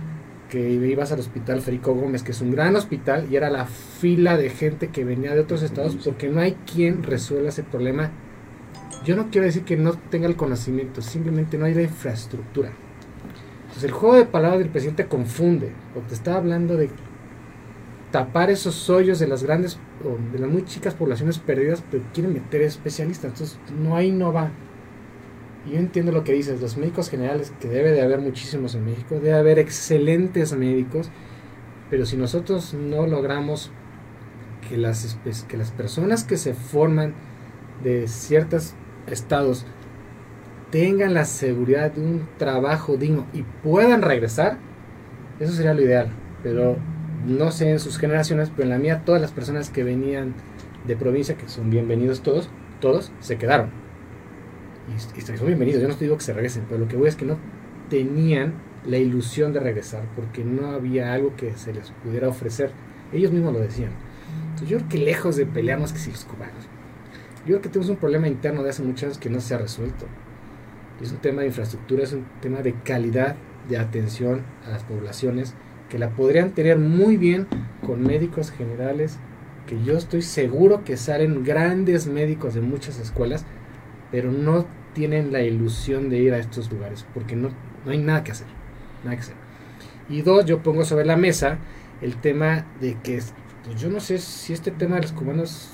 que 0.50 0.70
ibas 0.70 1.12
al 1.12 1.20
hospital 1.20 1.62
Federico 1.62 1.94
Gómez, 1.94 2.24
que 2.24 2.32
es 2.32 2.42
un 2.42 2.52
gran 2.52 2.76
hospital, 2.76 3.28
y 3.32 3.38
era 3.38 3.50
la 3.50 3.66
fila 3.66 4.38
de 4.38 4.50
gente 4.50 4.90
que 4.90 5.06
venía 5.06 5.34
de 5.34 5.40
otros 5.40 5.64
estados 5.64 5.96
porque 6.04 6.28
no 6.28 6.42
hay 6.42 6.58
quien 6.72 7.04
resuelva 7.04 7.50
ese 7.50 7.64
problema. 7.64 8.12
Yo 9.06 9.16
no 9.16 9.30
quiero 9.32 9.48
decir 9.48 9.64
que 9.64 9.78
no 9.78 9.94
tenga 9.94 10.28
el 10.28 10.36
conocimiento, 10.36 11.02
simplemente 11.02 11.58
no 11.58 11.66
hay 11.66 11.74
la 11.74 11.84
infraestructura. 11.84 12.72
Entonces 13.62 13.86
el 13.86 13.92
juego 13.92 14.16
de 14.16 14.26
palabras 14.26 14.60
del 14.60 14.70
presidente 14.70 15.06
confunde, 15.06 15.72
porque 15.94 16.14
está 16.14 16.36
hablando 16.36 16.76
de 16.76 16.90
tapar 18.12 18.52
esos 18.52 18.90
hoyos 18.90 19.20
de 19.20 19.28
las 19.28 19.44
grandes, 19.44 19.80
de 20.34 20.40
las 20.40 20.50
muy 20.50 20.66
chicas 20.66 20.94
poblaciones 20.94 21.40
perdidas, 21.40 21.82
pero 21.90 22.04
quieren 22.14 22.34
meter 22.34 22.62
especialistas. 22.62 23.32
Entonces 23.32 23.58
no 23.82 23.96
hay 23.96 24.12
no 24.12 24.34
va 24.34 24.52
yo 25.70 25.78
entiendo 25.78 26.12
lo 26.12 26.24
que 26.24 26.34
dices, 26.34 26.60
los 26.60 26.78
médicos 26.78 27.10
generales, 27.10 27.54
que 27.60 27.68
debe 27.68 27.92
de 27.92 28.02
haber 28.02 28.20
muchísimos 28.20 28.74
en 28.76 28.86
México, 28.86 29.16
debe 29.16 29.34
haber 29.34 29.60
excelentes 29.60 30.54
médicos, 30.54 31.12
pero 31.90 32.06
si 32.06 32.18
nosotros 32.18 32.74
no 32.74 33.06
logramos 33.06 33.72
que 34.68 34.78
las, 34.78 35.18
que 35.48 35.58
las 35.58 35.72
personas 35.72 36.24
que 36.24 36.38
se 36.38 36.54
forman 36.54 37.14
de 37.84 38.08
ciertos 38.08 38.74
estados 39.08 39.66
tengan 40.72 41.14
la 41.14 41.26
seguridad 41.26 41.92
de 41.92 42.02
un 42.02 42.30
trabajo 42.38 42.98
digno 42.98 43.28
y 43.34 43.44
puedan 43.44 44.02
regresar, 44.02 44.58
eso 45.40 45.54
sería 45.54 45.74
lo 45.74 45.82
ideal. 45.82 46.10
Pero 46.44 46.78
no 47.28 47.52
sé 47.52 47.70
en 47.70 47.80
sus 47.80 47.98
generaciones, 47.98 48.50
pero 48.50 48.64
en 48.64 48.70
la 48.70 48.78
mía 48.78 49.04
todas 49.06 49.22
las 49.22 49.32
personas 49.32 49.70
que 49.70 49.84
venían 49.84 50.34
de 50.88 50.96
provincia, 50.96 51.36
que 51.36 51.50
son 51.50 51.70
bienvenidos 51.70 52.22
todos, 52.22 52.50
todos 52.80 53.12
se 53.20 53.38
quedaron 53.38 53.81
y, 55.16 55.22
son 55.22 55.46
bienvenidos, 55.46 55.82
yo 55.82 55.88
no 55.88 55.96
te 55.96 56.06
digo 56.06 56.18
que 56.18 56.24
se 56.24 56.34
regresen, 56.34 56.66
pero 56.68 56.80
lo 56.80 56.88
que 56.88 56.96
voy 56.96 57.08
es 57.08 57.16
que 57.16 57.26
no 57.26 57.38
tenían 57.90 58.54
la 58.86 58.98
ilusión 58.98 59.54
de 59.54 59.60
regresar 59.60 60.04
porque 60.16 60.44
no 60.44 60.68
había 60.72 61.14
algo 61.14 61.36
que 61.36 61.54
se 61.56 61.74
les 61.74 61.92
pudiera 62.04 62.30
ofrecer. 62.30 62.72
Ellos 63.14 63.32
mismos 63.32 63.54
lo 63.54 63.60
decían. 63.60 63.92
Yo 64.68 64.78
creo 64.78 64.90
que 64.90 64.98
lejos 64.98 65.36
de 65.36 65.46
pelearnos 65.46 65.94
que 65.94 66.00
si 66.00 66.12
los 66.12 66.26
cubanos, 66.26 66.66
yo 67.46 67.46
creo 67.46 67.62
que 67.62 67.70
tenemos 67.70 67.90
un 67.90 67.98
problema 67.98 68.28
interno 68.28 68.64
de 68.64 68.70
hace 68.70 68.84
muchos 68.84 69.04
años 69.04 69.18
que 69.18 69.30
no 69.30 69.40
se 69.40 69.54
ha 69.54 69.58
resuelto. 69.58 70.06
Es 71.02 71.12
un 71.12 71.18
tema 71.18 71.42
de 71.42 71.48
infraestructura, 71.48 72.04
es 72.04 72.14
un 72.14 72.26
tema 72.42 72.62
de 72.62 72.74
calidad 72.84 73.36
de 73.68 73.78
atención 73.78 74.42
a 74.66 74.70
las 74.70 74.84
poblaciones 74.84 75.56
que 75.90 76.00
la 76.00 76.12
podrían 76.12 76.52
tener 76.52 76.78
muy 76.78 77.18
bien 77.18 77.48
con 77.86 78.04
médicos 78.04 78.52
generales, 78.52 79.18
que 79.68 79.84
yo 79.84 79.98
estoy 79.98 80.22
seguro 80.22 80.84
que 80.84 80.96
salen 80.98 81.44
grandes 81.44 82.08
médicos 82.08 82.54
de 82.54 82.62
muchas 82.62 83.00
escuelas, 83.00 83.46
pero 84.12 84.32
no 84.32 84.66
tienen 84.94 85.32
la 85.32 85.42
ilusión 85.42 86.10
de 86.10 86.18
ir 86.18 86.34
a 86.34 86.38
estos 86.38 86.72
lugares, 86.72 87.06
porque 87.14 87.36
no, 87.36 87.50
no 87.86 87.92
hay 87.92 87.98
nada 87.98 88.24
que 88.24 88.32
hacer, 88.32 88.48
nada 89.04 89.16
que 89.16 89.22
hacer. 89.22 89.36
Y 90.10 90.22
dos, 90.22 90.46
yo 90.46 90.62
pongo 90.62 90.84
sobre 90.84 91.06
la 91.06 91.16
mesa 91.16 91.58
el 92.02 92.18
tema 92.18 92.66
de 92.82 92.98
que, 93.02 93.22
pues 93.64 93.80
yo 93.80 93.90
no 93.90 94.00
sé 94.00 94.18
si 94.18 94.54
este 94.54 94.72
tema 94.72 94.96
de 94.96 95.04
los 95.04 95.12
cubanos 95.14 95.70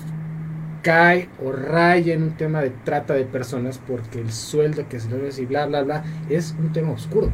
cae 0.82 1.28
o 1.44 1.50
raya 1.50 2.14
en 2.14 2.22
un 2.22 2.36
tema 2.36 2.60
de 2.60 2.70
trata 2.70 3.14
de 3.14 3.24
personas, 3.24 3.78
porque 3.78 4.20
el 4.20 4.30
sueldo 4.30 4.88
que 4.88 5.00
se 5.00 5.10
les 5.10 5.38
y 5.38 5.46
bla, 5.46 5.66
bla, 5.66 5.82
bla, 5.82 6.04
es 6.28 6.54
un 6.58 6.72
tema 6.72 6.92
oscuro. 6.92 7.30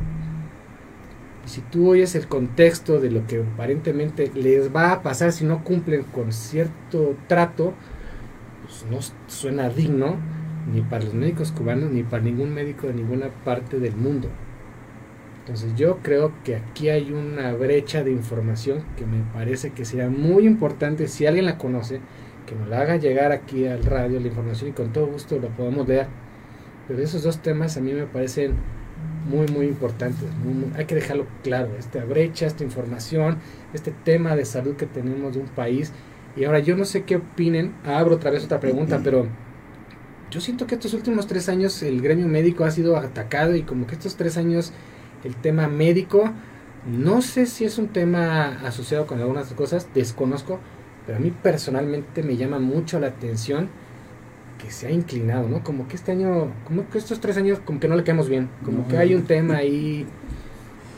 Y 1.44 1.48
si 1.48 1.60
tú 1.60 1.90
oyes 1.90 2.14
el 2.14 2.26
contexto 2.26 3.00
de 3.00 3.10
lo 3.10 3.26
que 3.26 3.42
aparentemente 3.42 4.30
les 4.34 4.74
va 4.74 4.92
a 4.92 5.02
pasar 5.02 5.30
si 5.30 5.44
no 5.44 5.62
cumplen 5.62 6.04
con 6.04 6.32
cierto 6.32 7.16
trato, 7.26 7.74
pues 8.62 8.86
no 8.90 8.98
suena 9.26 9.68
digno 9.68 10.16
ni 10.72 10.80
para 10.80 11.04
los 11.04 11.14
médicos 11.14 11.52
cubanos, 11.52 11.90
ni 11.90 12.02
para 12.02 12.22
ningún 12.22 12.52
médico 12.52 12.86
de 12.86 12.94
ninguna 12.94 13.28
parte 13.44 13.78
del 13.78 13.96
mundo. 13.96 14.28
Entonces 15.40 15.74
yo 15.76 15.98
creo 15.98 16.32
que 16.42 16.56
aquí 16.56 16.88
hay 16.88 17.12
una 17.12 17.52
brecha 17.52 18.02
de 18.02 18.10
información 18.10 18.82
que 18.96 19.04
me 19.04 19.22
parece 19.34 19.72
que 19.72 19.84
sería 19.84 20.08
muy 20.08 20.46
importante, 20.46 21.06
si 21.06 21.26
alguien 21.26 21.44
la 21.44 21.58
conoce, 21.58 22.00
que 22.46 22.54
nos 22.54 22.68
la 22.68 22.80
haga 22.80 22.96
llegar 22.96 23.30
aquí 23.32 23.66
al 23.66 23.84
radio 23.84 24.20
la 24.20 24.28
información 24.28 24.70
y 24.70 24.72
con 24.72 24.92
todo 24.92 25.06
gusto 25.06 25.38
lo 25.38 25.48
podemos 25.48 25.86
leer. 25.86 26.06
Pero 26.88 27.02
esos 27.02 27.22
dos 27.22 27.40
temas 27.40 27.76
a 27.76 27.80
mí 27.80 27.92
me 27.92 28.06
parecen 28.06 28.54
muy, 29.28 29.46
muy 29.48 29.66
importantes. 29.66 30.28
hay 30.76 30.84
que 30.86 30.94
dejarlo 30.94 31.26
claro, 31.42 31.70
esta 31.78 32.04
brecha, 32.04 32.46
esta 32.46 32.64
información, 32.64 33.38
este 33.72 33.90
tema 33.90 34.36
de 34.36 34.44
salud 34.44 34.76
que 34.76 34.86
tenemos 34.86 35.34
de 35.34 35.40
un 35.40 35.48
país. 35.48 35.92
Y 36.36 36.44
ahora 36.44 36.58
yo 36.58 36.76
no 36.76 36.84
sé 36.84 37.04
qué 37.04 37.16
opinen, 37.16 37.74
abro 37.84 38.16
otra 38.16 38.30
vez 38.30 38.44
otra 38.44 38.60
pregunta, 38.60 39.00
pero 39.04 39.26
yo 40.34 40.40
siento 40.40 40.66
que 40.66 40.74
estos 40.74 40.94
últimos 40.94 41.28
tres 41.28 41.48
años 41.48 41.80
el 41.84 42.02
gremio 42.02 42.26
médico 42.26 42.64
ha 42.64 42.70
sido 42.72 42.96
atacado 42.96 43.54
y 43.54 43.62
como 43.62 43.86
que 43.86 43.94
estos 43.94 44.16
tres 44.16 44.36
años 44.36 44.72
el 45.22 45.36
tema 45.36 45.68
médico, 45.68 46.32
no 46.86 47.22
sé 47.22 47.46
si 47.46 47.64
es 47.64 47.78
un 47.78 47.86
tema 47.86 48.58
asociado 48.66 49.06
con 49.06 49.20
algunas 49.20 49.52
cosas, 49.52 49.86
desconozco, 49.94 50.58
pero 51.06 51.18
a 51.18 51.20
mí 51.20 51.30
personalmente 51.30 52.24
me 52.24 52.36
llama 52.36 52.58
mucho 52.58 52.98
la 52.98 53.06
atención 53.06 53.68
que 54.58 54.72
se 54.72 54.88
ha 54.88 54.90
inclinado, 54.90 55.48
¿no? 55.48 55.62
Como 55.62 55.86
que 55.86 55.94
este 55.94 56.10
año, 56.10 56.52
como 56.64 56.90
que 56.90 56.98
estos 56.98 57.20
tres 57.20 57.36
años 57.36 57.60
como 57.64 57.78
que 57.78 57.86
no 57.86 57.94
le 57.94 58.02
quedamos 58.02 58.28
bien, 58.28 58.50
como 58.64 58.88
que 58.88 58.98
hay 58.98 59.14
un 59.14 59.26
tema 59.26 59.58
ahí 59.58 60.04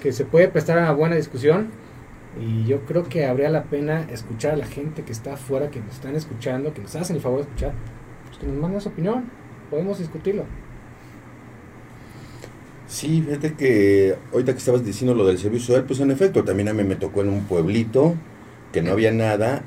que 0.02 0.12
se 0.12 0.24
puede 0.24 0.48
prestar 0.48 0.78
a 0.78 0.82
una 0.82 0.92
buena 0.92 1.16
discusión 1.16 1.68
y 2.40 2.64
yo 2.64 2.86
creo 2.86 3.04
que 3.04 3.26
habría 3.26 3.50
la 3.50 3.64
pena 3.64 4.06
escuchar 4.10 4.54
a 4.54 4.56
la 4.56 4.66
gente 4.66 5.02
que 5.02 5.12
está 5.12 5.34
afuera, 5.34 5.70
que 5.70 5.80
nos 5.80 5.92
están 5.92 6.16
escuchando, 6.16 6.72
que 6.72 6.80
nos 6.80 6.96
hacen 6.96 7.16
el 7.16 7.22
favor 7.22 7.40
de 7.40 7.44
escuchar 7.44 7.74
que 8.38 8.46
nos 8.46 8.56
manden 8.56 8.80
su 8.80 8.88
opinión, 8.88 9.24
podemos 9.70 9.98
discutirlo. 9.98 10.44
Sí, 12.88 13.22
fíjate 13.22 13.54
que 13.54 14.16
ahorita 14.32 14.52
que 14.52 14.58
estabas 14.58 14.84
diciendo 14.84 15.14
lo 15.14 15.26
del 15.26 15.38
servicio 15.38 15.66
social, 15.66 15.84
pues 15.84 15.98
en 16.00 16.12
efecto, 16.12 16.44
también 16.44 16.68
a 16.68 16.72
mí 16.72 16.84
me 16.84 16.94
tocó 16.94 17.22
en 17.22 17.30
un 17.30 17.44
pueblito 17.44 18.14
que 18.72 18.80
no 18.80 18.92
había 18.92 19.10
nada, 19.10 19.64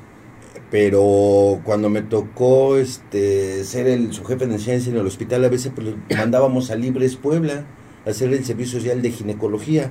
pero 0.70 1.60
cuando 1.64 1.90
me 1.90 2.00
tocó 2.00 2.78
este 2.78 3.64
ser 3.64 3.88
el 3.88 4.12
su 4.14 4.24
jefe 4.24 4.46
de 4.46 4.58
ciencia 4.58 4.90
en 4.90 4.98
el 4.98 5.06
hospital, 5.06 5.44
a 5.44 5.48
veces 5.48 5.72
pues, 5.74 5.88
mandábamos 6.16 6.70
a 6.70 6.76
Libres 6.76 7.16
Puebla 7.16 7.66
a 8.06 8.10
hacer 8.10 8.32
el 8.32 8.44
servicio 8.44 8.78
social 8.80 9.02
de 9.02 9.10
ginecología, 9.10 9.90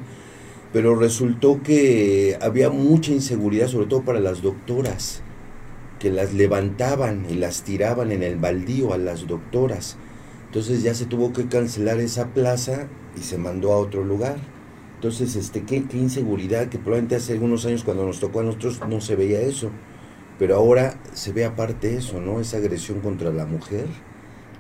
pero 0.74 0.96
resultó 0.96 1.62
que 1.62 2.38
había 2.42 2.72
mucha 2.72 3.12
inseguridad, 3.12 3.68
sobre 3.68 3.86
todo 3.86 4.02
para 4.02 4.20
las 4.20 4.42
doctoras 4.42 5.22
que 6.00 6.12
las 6.12 6.34
levantaban 6.34 7.26
y 7.30 7.36
las 7.36 7.64
tiraban 7.64 8.12
en 8.12 8.24
el 8.24 8.38
baldío 8.38 8.94
a 8.94 8.98
las 8.98 9.28
doctoras. 9.28 9.98
Entonces 10.46 10.82
ya 10.82 10.94
se 10.96 11.06
tuvo 11.06 11.34
que 11.34 11.48
cancelar 11.48 12.00
esa 12.00 12.28
plaza 12.28 12.88
y 13.18 13.22
se 13.22 13.38
mandó 13.38 13.74
a 13.74 13.78
otro 13.78 14.04
lugar. 14.04 14.38
Entonces, 14.96 15.36
este, 15.36 15.64
qué, 15.64 15.86
qué 15.86 15.98
inseguridad, 15.98 16.68
que 16.68 16.78
probablemente 16.78 17.16
hace 17.16 17.34
algunos 17.34 17.66
años 17.66 17.84
cuando 17.84 18.06
nos 18.06 18.20
tocó 18.20 18.42
a 18.42 18.44
nosotros 18.44 18.82
no 18.90 19.00
se 19.00 19.16
veía 19.16 19.42
eso. 19.42 19.70
Pero 20.38 20.56
ahora 20.56 21.00
se 21.14 21.32
ve 21.34 21.46
aparte 21.46 21.96
eso, 21.96 22.20
¿no? 22.20 22.40
Esa 22.40 22.58
agresión 22.58 23.02
contra 23.02 23.32
la 23.32 23.46
mujer, 23.46 23.86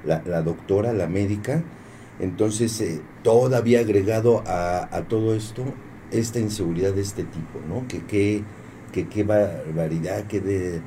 la, 0.05 0.21
la 0.25 0.41
doctora, 0.41 0.93
la 0.93 1.07
médica. 1.07 1.63
Entonces, 2.19 2.79
eh, 2.81 3.01
todavía 3.23 3.79
agregado 3.79 4.43
a, 4.45 4.95
a, 4.95 5.07
todo 5.07 5.35
esto, 5.35 5.63
esta 6.11 6.39
inseguridad 6.39 6.93
de 6.93 7.01
este 7.01 7.23
tipo, 7.23 7.59
¿no? 7.67 7.87
Que 7.87 8.03
qué 8.05 8.43
que, 8.91 9.23
barbaridad, 9.23 10.27
que 10.27 10.41
de 10.41 10.81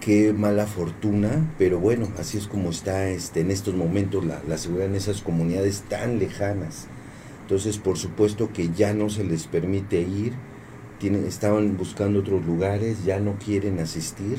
qué 0.00 0.32
mala 0.32 0.66
fortuna, 0.66 1.54
pero 1.58 1.78
bueno, 1.78 2.08
así 2.18 2.38
es 2.38 2.46
como 2.46 2.70
está 2.70 3.08
este, 3.08 3.40
en 3.40 3.50
estos 3.50 3.74
momentos 3.74 4.24
la, 4.24 4.42
la, 4.48 4.58
seguridad 4.58 4.88
en 4.88 4.96
esas 4.96 5.22
comunidades 5.22 5.82
tan 5.88 6.18
lejanas. 6.18 6.88
Entonces, 7.42 7.78
por 7.78 7.98
supuesto 7.98 8.52
que 8.52 8.70
ya 8.70 8.92
no 8.94 9.10
se 9.10 9.24
les 9.24 9.46
permite 9.46 10.00
ir, 10.00 10.32
tienen, 10.98 11.26
estaban 11.26 11.76
buscando 11.76 12.20
otros 12.20 12.44
lugares, 12.44 13.04
ya 13.04 13.20
no 13.20 13.36
quieren 13.38 13.78
asistir. 13.80 14.38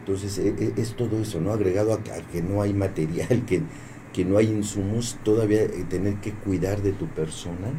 Entonces, 0.00 0.38
e, 0.38 0.48
e, 0.48 0.80
es, 0.80 0.94
todo 0.94 1.20
eso, 1.20 1.40
¿no? 1.40 1.52
Agregado 1.52 1.92
a, 1.92 1.98
que 2.32 2.42
no 2.42 2.62
hay 2.62 2.72
material, 2.72 3.44
que, 3.46 3.62
que 4.12 4.24
no 4.24 4.38
hay 4.38 4.46
insumos, 4.46 5.18
todavía 5.24 5.62
eh, 5.62 5.84
tener 5.88 6.16
que 6.16 6.32
cuidar 6.32 6.82
de 6.82 6.92
tu 6.92 7.06
persona. 7.08 7.72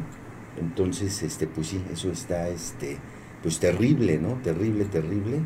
Entonces, 0.60 1.22
este, 1.22 1.46
pues 1.46 1.68
sí, 1.68 1.82
eso 1.92 2.10
está, 2.10 2.48
este, 2.48 2.98
pues 3.42 3.58
terrible, 3.58 4.18
¿no? 4.18 4.34
Terrible, 4.42 4.84
terrible 4.84 5.40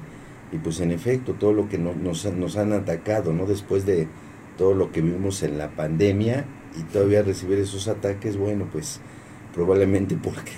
y 0.52 0.58
pues 0.58 0.80
en 0.80 0.92
efecto, 0.92 1.34
todo 1.34 1.52
lo 1.52 1.68
que 1.68 1.78
nos, 1.78 1.96
nos 1.96 2.56
han 2.56 2.72
atacado, 2.72 3.32
¿no? 3.32 3.46
Después 3.46 3.84
de 3.84 4.08
todo 4.56 4.74
lo 4.74 4.92
que 4.92 5.00
vivimos 5.00 5.42
en 5.42 5.58
la 5.58 5.70
pandemia 5.70 6.46
y 6.78 6.82
todavía 6.82 7.22
recibir 7.22 7.58
esos 7.58 7.88
ataques, 7.88 8.36
bueno, 8.36 8.66
pues 8.70 9.00
probablemente 9.54 10.16
porque 10.22 10.52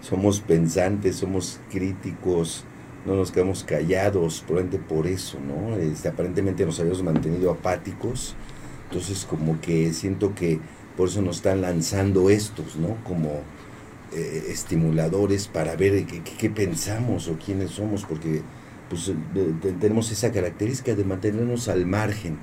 somos 0.00 0.40
pensantes, 0.40 1.16
somos 1.16 1.60
críticos, 1.70 2.64
no 3.06 3.14
nos 3.14 3.32
quedamos 3.32 3.64
callados, 3.64 4.42
probablemente 4.46 4.78
por 4.78 5.06
eso, 5.06 5.38
¿no? 5.40 5.76
Este, 5.76 6.08
aparentemente 6.08 6.64
nos 6.64 6.80
habíamos 6.80 7.02
mantenido 7.02 7.50
apáticos, 7.50 8.34
entonces 8.88 9.26
como 9.28 9.60
que 9.60 9.92
siento 9.92 10.34
que 10.34 10.60
por 10.96 11.08
eso 11.08 11.22
nos 11.22 11.36
están 11.36 11.60
lanzando 11.60 12.30
estos, 12.30 12.76
¿no? 12.76 12.96
Como 13.04 13.42
eh, 14.12 14.44
estimuladores 14.48 15.48
para 15.48 15.76
ver 15.76 16.06
qué, 16.06 16.50
pensamos 16.50 17.28
o 17.28 17.36
quiénes 17.36 17.72
somos, 17.72 18.04
porque 18.04 18.42
pues, 18.94 19.10
tenemos 19.80 20.12
esa 20.12 20.30
característica 20.30 20.94
de 20.94 21.04
mantenernos 21.04 21.68
al 21.68 21.86
margen, 21.86 22.38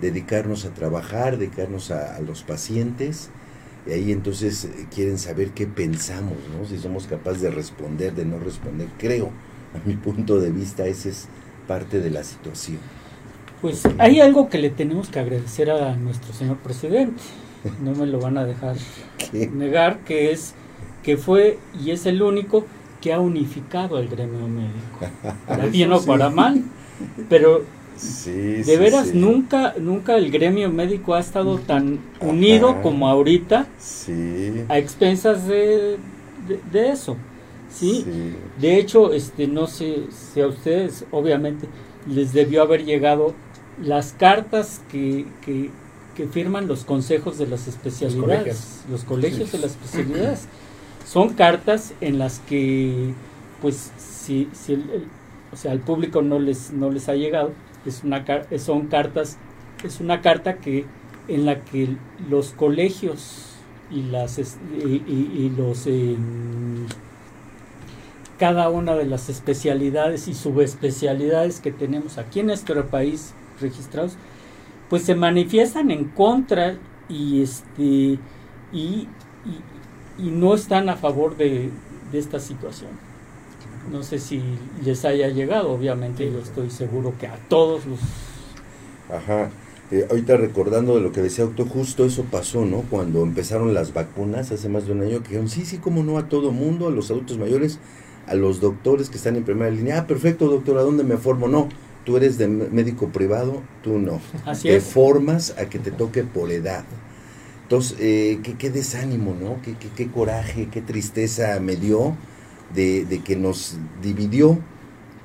dedicarnos 0.00 0.64
a 0.64 0.74
trabajar, 0.74 1.38
dedicarnos 1.38 1.90
a, 1.90 2.20
los 2.20 2.42
pacientes, 2.42 3.30
y 3.86 3.92
ahí 3.92 4.12
entonces 4.12 4.64
eh, 4.64 4.86
quieren 4.94 5.18
saber 5.18 5.50
qué 5.50 5.66
pensamos, 5.66 6.36
¿no? 6.52 6.66
si 6.66 6.78
somos 6.78 7.06
capaces 7.06 7.42
de 7.42 7.50
responder, 7.50 8.14
de 8.14 8.24
no 8.24 8.38
responder. 8.38 8.88
Creo, 8.98 9.30
a 9.74 9.86
mi 9.86 9.94
punto 9.94 10.40
de 10.40 10.50
vista, 10.50 10.86
esa 10.86 11.08
es 11.08 11.28
parte 11.66 12.00
de 12.00 12.10
la 12.10 12.24
situación. 12.24 12.78
Pues 13.62 13.82
hay 13.98 14.20
algo 14.20 14.50
que 14.50 14.58
le 14.58 14.68
tenemos 14.68 15.08
que 15.08 15.20
agradecer 15.20 15.70
a 15.70 15.96
nuestro 15.96 16.34
señor 16.34 16.58
presidente, 16.58 17.22
no 17.82 17.92
me 17.92 18.06
lo 18.06 18.20
van 18.20 18.36
a 18.36 18.44
dejar 18.44 18.76
negar, 19.32 20.00
que 20.00 20.32
es 20.32 20.54
que 21.02 21.16
fue 21.16 21.58
y 21.82 21.92
es 21.92 22.06
el 22.06 22.22
único 22.22 22.66
que 23.04 23.12
ha 23.12 23.20
unificado 23.20 23.98
al 23.98 24.08
gremio 24.08 24.48
médico. 24.48 25.00
Para 25.46 25.66
bien 25.66 25.92
o 25.92 26.00
para 26.00 26.30
mal, 26.30 26.64
pero 27.28 27.62
de 28.02 28.76
veras 28.78 29.14
nunca 29.14 29.74
nunca 29.78 30.16
el 30.16 30.30
gremio 30.30 30.70
médico 30.70 31.14
ha 31.14 31.20
estado 31.20 31.58
tan 31.58 32.00
unido 32.20 32.80
como 32.80 33.06
ahorita 33.06 33.66
a 34.68 34.78
expensas 34.78 35.46
de, 35.46 35.98
de, 36.72 36.88
eso. 36.88 37.18
¿sí? 37.70 38.06
De 38.58 38.78
hecho, 38.78 39.12
este 39.12 39.46
no 39.48 39.66
sé 39.66 40.04
si 40.10 40.40
a 40.40 40.46
ustedes 40.46 41.04
obviamente 41.10 41.68
les 42.08 42.32
debió 42.32 42.62
haber 42.62 42.86
llegado 42.86 43.34
las 43.82 44.14
cartas 44.14 44.80
que, 44.90 45.26
que, 45.44 45.70
firman 46.32 46.68
los 46.68 46.84
consejos 46.84 47.36
de 47.36 47.48
las 47.48 47.68
especialidades, 47.68 48.82
los 48.90 49.04
colegios, 49.04 49.52
de 49.52 49.58
las 49.58 49.72
especialidades. 49.72 50.48
Son 51.14 51.34
cartas 51.34 51.94
en 52.00 52.18
las 52.18 52.40
que, 52.40 53.14
pues, 53.62 53.92
si, 53.96 54.48
si 54.52 54.72
el, 54.72 55.06
o 55.52 55.56
sea, 55.56 55.70
al 55.70 55.78
público 55.78 56.22
no 56.22 56.40
les, 56.40 56.72
no 56.72 56.90
les 56.90 57.08
ha 57.08 57.14
llegado, 57.14 57.52
es 57.86 58.02
una, 58.02 58.24
son 58.58 58.88
cartas, 58.88 59.38
es 59.84 60.00
una 60.00 60.22
carta 60.22 60.56
que 60.56 60.86
en 61.28 61.46
la 61.46 61.60
que 61.60 61.96
los 62.28 62.50
colegios 62.50 63.52
y 63.92 64.02
las 64.02 64.40
y, 64.40 65.52
los 65.56 65.86
em, 65.86 66.84
cada 68.36 68.68
una 68.68 68.96
de 68.96 69.06
las 69.06 69.28
especialidades 69.28 70.26
y 70.26 70.34
subespecialidades 70.34 71.60
que 71.60 71.70
tenemos 71.70 72.18
aquí 72.18 72.40
en 72.40 72.46
nuestro 72.46 72.88
país 72.88 73.34
registrados, 73.60 74.16
pues 74.90 75.04
se 75.04 75.14
manifiestan 75.14 75.92
en 75.92 76.06
contra 76.06 76.76
y 77.08 77.40
este 77.40 77.84
y, 77.84 78.18
y, 78.72 79.06
no 80.18 80.54
están 80.54 80.88
a 80.88 80.96
favor 80.96 81.36
de, 81.36 81.70
esta 82.12 82.38
situación. 82.38 82.90
No 83.90 84.04
sé 84.04 84.20
si 84.20 84.40
les 84.84 85.04
haya 85.04 85.28
llegado, 85.28 85.72
obviamente 85.72 86.30
yo 86.30 86.38
estoy 86.38 86.70
seguro 86.70 87.14
que 87.18 87.26
a 87.26 87.36
todos 87.48 87.84
los... 87.86 87.98
Ajá. 89.10 89.50
Eh, 89.90 90.06
ahorita 90.08 90.36
recordando 90.36 90.94
de 90.94 91.00
lo 91.00 91.12
que 91.12 91.20
decía 91.20 91.44
Octo, 91.44 91.66
justo 91.66 92.04
eso 92.04 92.24
pasó, 92.30 92.64
¿no? 92.64 92.84
Cuando 92.88 93.22
empezaron 93.22 93.74
las 93.74 93.92
vacunas 93.92 94.50
hace 94.52 94.68
más 94.68 94.86
de 94.86 94.92
un 94.92 95.02
año, 95.02 95.22
que 95.22 95.28
dijeron, 95.28 95.48
sí, 95.48 95.66
sí, 95.66 95.78
cómo 95.78 96.02
no, 96.02 96.18
a 96.18 96.28
todo 96.28 96.52
mundo, 96.52 96.86
a 96.86 96.90
los 96.90 97.10
adultos 97.10 97.36
mayores, 97.36 97.80
a 98.26 98.34
los 98.34 98.60
doctores 98.60 99.10
que 99.10 99.16
están 99.16 99.36
en 99.36 99.44
primera 99.44 99.70
línea. 99.70 99.98
Ah, 99.98 100.06
perfecto, 100.06 100.46
doctor, 100.46 100.78
¿a 100.78 100.82
dónde 100.82 101.04
me 101.04 101.16
formo? 101.16 101.48
No, 101.48 101.68
tú 102.04 102.16
eres 102.16 102.38
de 102.38 102.48
médico 102.48 103.08
privado, 103.08 103.60
tú 103.82 103.98
no. 103.98 104.20
Así 104.46 104.68
te 104.68 104.80
formas 104.80 105.54
a 105.58 105.66
que 105.66 105.78
te 105.78 105.90
toque 105.90 106.22
por 106.22 106.50
edad. 106.50 106.84
Entonces, 107.64 107.96
eh, 107.98 108.40
¿qué, 108.58 108.70
desánimo, 108.70 109.34
¿no? 109.38 109.60
Qué, 109.62 109.74
qué, 109.96 110.08
coraje, 110.08 110.68
qué 110.70 110.82
tristeza 110.82 111.58
me 111.60 111.76
dio 111.76 112.14
de, 112.74 113.06
de, 113.06 113.22
que 113.22 113.36
nos 113.36 113.78
dividió. 114.02 114.58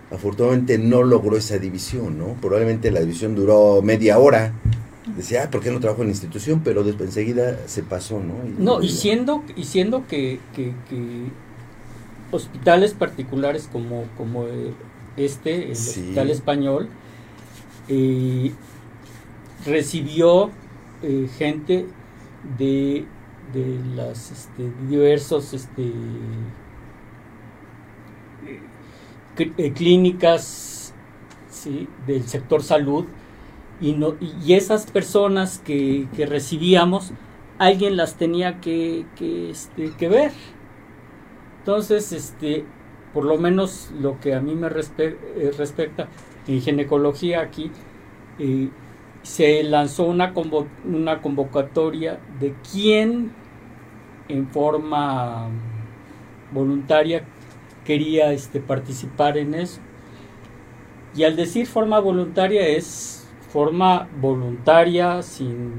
Afortunadamente 0.09 0.77
no 0.77 1.03
logró 1.03 1.35
esa 1.35 1.57
división, 1.57 2.17
¿no? 2.17 2.35
Probablemente 2.41 2.91
la 2.91 3.01
división 3.01 3.35
duró 3.35 3.81
media 3.81 4.19
hora. 4.19 4.53
Decía, 5.17 5.43
ah, 5.43 5.51
¿por 5.51 5.61
qué 5.61 5.69
no 5.69 5.81
trabajo 5.81 6.01
en 6.01 6.07
la 6.07 6.13
institución? 6.13 6.61
Pero 6.63 6.83
después, 6.83 7.09
enseguida 7.09 7.59
se 7.67 7.83
pasó, 7.83 8.21
¿no? 8.21 8.35
no, 8.57 8.81
y 8.81 8.89
siendo, 8.89 9.43
y 9.57 9.65
siendo 9.65 10.07
que, 10.07 10.39
que, 10.55 10.73
hospitales 12.31 12.93
particulares 12.93 13.67
como, 13.69 14.05
como 14.17 14.45
eh, 14.47 14.71
este, 15.17 15.65
el 15.65 15.71
Hospital 15.71 16.29
Español, 16.29 16.89
eh, 17.89 18.53
recibió 19.65 20.51
eh, 21.03 21.27
gente 21.37 21.85
de, 22.57 23.05
de 23.53 23.79
las 23.95 24.31
este, 24.31 24.71
diversos 24.87 25.53
este, 25.53 25.91
eh, 29.37 29.73
clínicas 29.73 30.93
del 32.07 32.23
sector 32.23 32.63
salud 32.63 33.05
y, 33.81 33.93
no, 33.93 34.15
y 34.19 34.53
esas 34.53 34.89
personas 34.89 35.59
que, 35.59 36.07
que 36.15 36.25
recibíamos 36.25 37.11
alguien 37.57 37.97
las 37.97 38.15
tenía 38.15 38.61
que, 38.61 39.05
que, 39.15 39.49
este, 39.49 39.91
que 39.91 40.07
ver. 40.07 40.31
Entonces 41.59 42.11
este 42.13 42.65
por 43.13 43.25
lo 43.25 43.37
menos 43.37 43.91
lo 43.99 44.19
que 44.19 44.35
a 44.35 44.41
mí 44.41 44.55
me 44.55 44.67
eh, 44.67 45.51
respecta 45.57 46.07
en 46.47 46.61
ginecología 46.61 47.41
aquí, 47.41 47.71
eh, 48.37 48.69
se 49.23 49.63
lanzó 49.63 50.05
una, 50.05 50.33
una 50.85 51.21
convocatoria 51.21 52.19
de 52.39 52.53
quién 52.71 53.31
en 54.27 54.47
forma 54.47 55.49
voluntaria 56.51 57.23
quería 57.83 58.31
este, 58.33 58.59
participar 58.59 59.37
en 59.37 59.55
eso. 59.55 59.81
Y 61.15 61.23
al 61.23 61.35
decir 61.35 61.65
forma 61.65 61.99
voluntaria 61.99 62.67
es 62.67 63.27
forma 63.49 64.07
voluntaria 64.21 65.23
sin, 65.23 65.73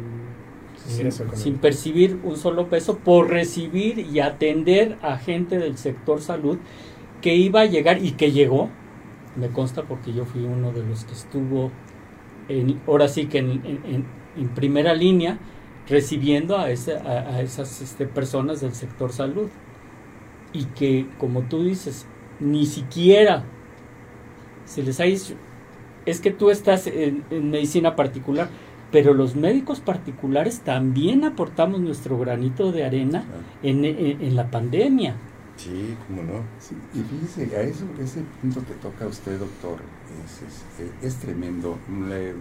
sin, 1.35 1.59
percibir 1.59 2.19
un 2.25 2.37
solo 2.37 2.69
peso 2.69 2.99
por 2.99 3.31
recibir 3.31 4.01
y 4.01 4.19
atender 4.19 4.99
a 5.03 5.17
gente 5.19 5.59
del 5.59 5.79
sector 5.79 6.21
salud 6.21 6.59
que 7.21 7.37
iba 7.37 7.61
a 7.61 7.67
llegar 7.67 8.03
y 8.03 8.13
que 8.13 8.33
llegó, 8.33 8.71
me 9.37 9.49
consta 9.51 9.85
porque 9.85 10.13
yo 10.13 10.25
fui 10.25 10.43
uno 10.43 10.73
de 10.73 10.83
los 10.83 11.05
que 11.05 11.13
estuvo, 11.13 11.71
en, 12.51 12.81
ahora 12.87 13.09
sí 13.09 13.27
que 13.27 13.39
en, 13.39 14.07
primera 14.55 14.95
línea, 14.95 15.39
recibiendo 15.89 16.57
a, 16.57 16.65
a, 16.65 17.41
esas 17.41 17.81
este, 17.81 18.07
personas 18.07 18.61
del 18.61 18.75
sector 18.75 19.13
salud. 19.13 19.49
Y 20.53 20.65
que, 20.65 21.07
como 21.19 21.43
tú 21.43 21.63
dices, 21.63 22.07
ni 22.41 22.67
siquiera 22.67 23.45
se 24.65 24.83
les 24.83 24.99
ha 25.01 25.05
dicho, 25.05 25.35
es 26.07 26.21
que 26.21 26.31
tú 26.31 26.51
estás 26.51 26.87
en, 26.87 27.25
medicina 27.51 27.95
particular, 27.95 28.49
pero 28.91 29.15
los 29.15 29.37
médicos 29.37 29.81
particulares 29.81 30.61
también 30.61 31.25
aportamos 31.25 31.81
nuestro 31.81 32.19
granito 32.19 32.73
de 32.73 32.85
arena 32.85 33.25
en 33.63 34.37
la 34.37 34.51
pandemia. 34.51 35.15
Sí, 35.63 35.95
cómo 36.07 36.23
no. 36.23 36.43
y 36.95 37.03
fíjese, 37.03 37.55
a 37.55 37.61
eso, 37.61 37.85
ese 38.01 38.23
punto 38.41 38.65
que 38.65 38.73
toca 38.75 39.07
usted, 39.07 39.39
doctor, 39.39 39.81
es, 40.25 41.05
es, 41.05 41.17
tremendo. 41.17 41.79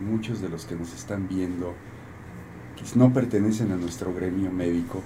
Muchos 0.01 0.39
de 0.39 0.47
los 0.47 0.63
que 0.63 0.75
nos 0.75 0.93
están 0.93 1.27
viendo 1.27 1.73
no 2.95 3.11
pertenecen 3.11 3.73
a 3.73 3.75
nuestro 3.75 4.13
gremio 4.13 4.51
médico, 4.51 5.01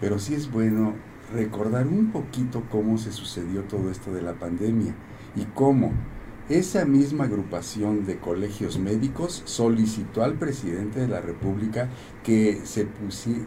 pero 0.00 0.18
sí 0.18 0.34
es 0.34 0.50
bueno 0.50 0.94
recordar 1.32 1.86
un 1.86 2.10
poquito 2.10 2.64
cómo 2.68 2.98
se 2.98 3.12
sucedió 3.12 3.62
todo 3.62 3.92
esto 3.92 4.12
de 4.12 4.22
la 4.22 4.32
pandemia 4.32 4.92
y 5.36 5.44
cómo 5.54 5.92
esa 6.48 6.84
misma 6.84 7.24
agrupación 7.24 8.04
de 8.04 8.18
colegios 8.18 8.78
médicos 8.78 9.42
solicitó 9.44 10.22
al 10.22 10.34
presidente 10.34 11.00
de 11.00 11.08
la 11.08 11.20
República 11.20 11.88
que 12.24 12.60
se, 12.64 12.88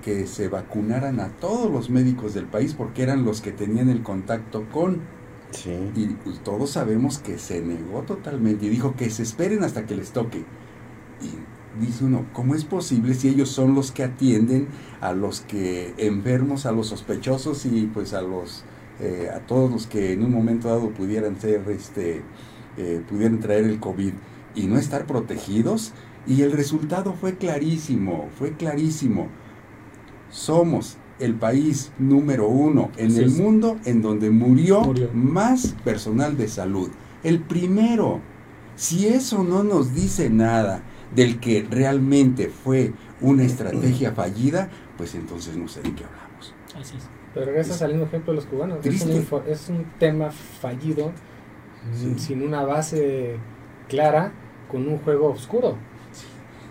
que 0.02 0.28
se 0.28 0.48
vacunaran 0.48 1.20
a 1.20 1.30
todos 1.30 1.72
los 1.72 1.90
médicos 1.90 2.34
del 2.34 2.46
país 2.46 2.74
porque 2.74 3.04
eran 3.04 3.26
los 3.26 3.42
que 3.42 3.52
tenían 3.52 3.90
el 3.90 4.02
contacto 4.02 4.68
con. 4.72 5.02
Y 5.96 6.08
pues, 6.08 6.40
todos 6.44 6.72
sabemos 6.72 7.20
que 7.20 7.38
se 7.38 7.62
negó 7.62 8.02
totalmente 8.02 8.66
y 8.66 8.70
dijo 8.70 8.96
que 8.96 9.10
se 9.10 9.24
esperen 9.24 9.64
hasta 9.64 9.86
que 9.86 9.96
les 9.96 10.12
toque. 10.12 10.44
Y 11.22 11.86
dice 11.86 12.06
uno, 12.06 12.26
¿cómo 12.34 12.56
es 12.56 12.66
posible 12.66 13.14
si 13.14 13.30
ellos 13.30 13.50
son 13.50 13.76
los 13.76 13.92
que 13.92 14.04
atienden 14.04 14.68
a 15.02 15.14
los 15.14 15.42
que 15.42 15.94
enfermos, 15.98 16.66
a 16.66 16.72
los 16.72 16.88
sospechosos 16.88 17.66
y 17.66 17.90
pues 17.94 18.14
a 18.14 18.22
los 18.22 18.66
eh, 19.00 19.30
a 19.34 19.40
todos 19.40 19.70
los 19.70 19.88
que 19.88 20.14
en 20.14 20.24
un 20.24 20.32
momento 20.32 20.70
dado 20.70 20.90
pudieran 20.92 21.40
ser 21.40 21.70
este 21.70 22.24
eh, 22.78 23.02
pudieran 23.08 23.40
traer 23.40 23.66
el 23.66 23.80
COVID 23.80 24.14
y 24.56 24.68
no 24.68 24.78
estar 24.78 25.06
protegidos. 25.06 25.94
Y 26.28 26.42
el 26.42 26.52
resultado 26.52 27.14
fue 27.14 27.38
clarísimo, 27.38 28.30
fue 28.38 28.54
clarísimo. 28.54 29.28
Somos 30.30 30.98
el 31.20 31.36
país 31.36 31.92
número 31.98 32.48
uno 32.48 32.92
en 32.98 33.16
el 33.16 33.30
mundo 33.32 33.78
en 33.86 34.02
donde 34.02 34.30
murió, 34.30 34.94
más 35.14 35.76
personal 35.84 36.38
de 36.38 36.48
salud. 36.48 36.90
El 37.24 37.40
primero. 37.40 38.22
Si 38.76 39.08
eso 39.08 39.44
no 39.44 39.64
nos 39.64 39.96
dice 39.96 40.30
nada 40.30 40.84
del 41.16 41.40
que 41.40 41.66
realmente 41.70 42.50
fue 42.50 42.94
una 43.22 43.44
estrategia 43.44 44.12
fallida, 44.12 44.70
pues 44.98 45.16
entonces 45.16 45.56
no 45.56 45.70
sé 45.70 45.82
de 45.82 45.96
qué 45.96 46.04
hablamos. 46.04 46.54
Así 46.78 46.98
es. 46.98 47.04
Pero 47.34 47.52
gracias 47.52 47.82
al 47.82 47.92
mismo 47.92 48.06
ejemplo 48.06 48.34
de 48.34 48.38
los 48.38 48.46
cubanos. 48.46 48.86
Es 48.86 49.02
un, 49.02 49.28
es 49.48 49.70
un, 49.70 49.86
tema 50.00 50.32
fallido, 50.32 51.12
sin 52.18 52.44
una 52.44 52.64
base 52.64 53.38
clara, 53.88 54.32
con 54.70 54.88
un 54.88 54.98
juego 55.00 55.30
oscuro. 55.30 55.78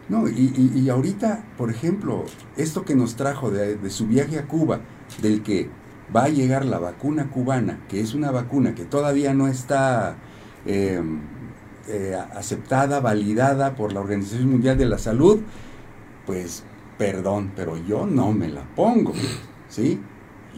No, 0.08 0.28
y, 0.28 0.72
y, 0.74 0.88
ahorita, 0.90 1.44
por 1.56 1.70
ejemplo, 1.70 2.24
esto 2.58 2.84
que 2.84 2.94
nos 2.94 3.16
trajo 3.16 3.50
de, 3.50 3.76
de, 3.76 3.90
su 3.90 4.06
viaje 4.06 4.38
a 4.38 4.46
Cuba, 4.46 4.80
del 5.22 5.42
que 5.42 5.70
va 6.14 6.24
a 6.24 6.28
llegar 6.28 6.66
la 6.66 6.78
vacuna 6.78 7.30
cubana, 7.30 7.80
que 7.88 8.00
es 8.00 8.12
una 8.14 8.30
vacuna 8.30 8.74
que 8.74 8.84
todavía 8.84 9.32
no 9.32 9.48
está 9.48 10.16
eh, 10.66 11.02
eh, 11.88 12.16
aceptada, 12.34 13.00
validada 13.00 13.74
por 13.74 13.92
la 13.92 14.00
Organización 14.00 14.50
Mundial 14.50 14.78
de 14.78 14.86
la 14.86 14.98
Salud, 14.98 15.40
pues 16.26 16.64
perdón, 16.98 17.52
pero 17.56 17.76
yo 17.76 18.06
no 18.06 18.32
me 18.32 18.48
la 18.48 18.62
pongo, 18.74 19.12
¿sí? 19.68 20.00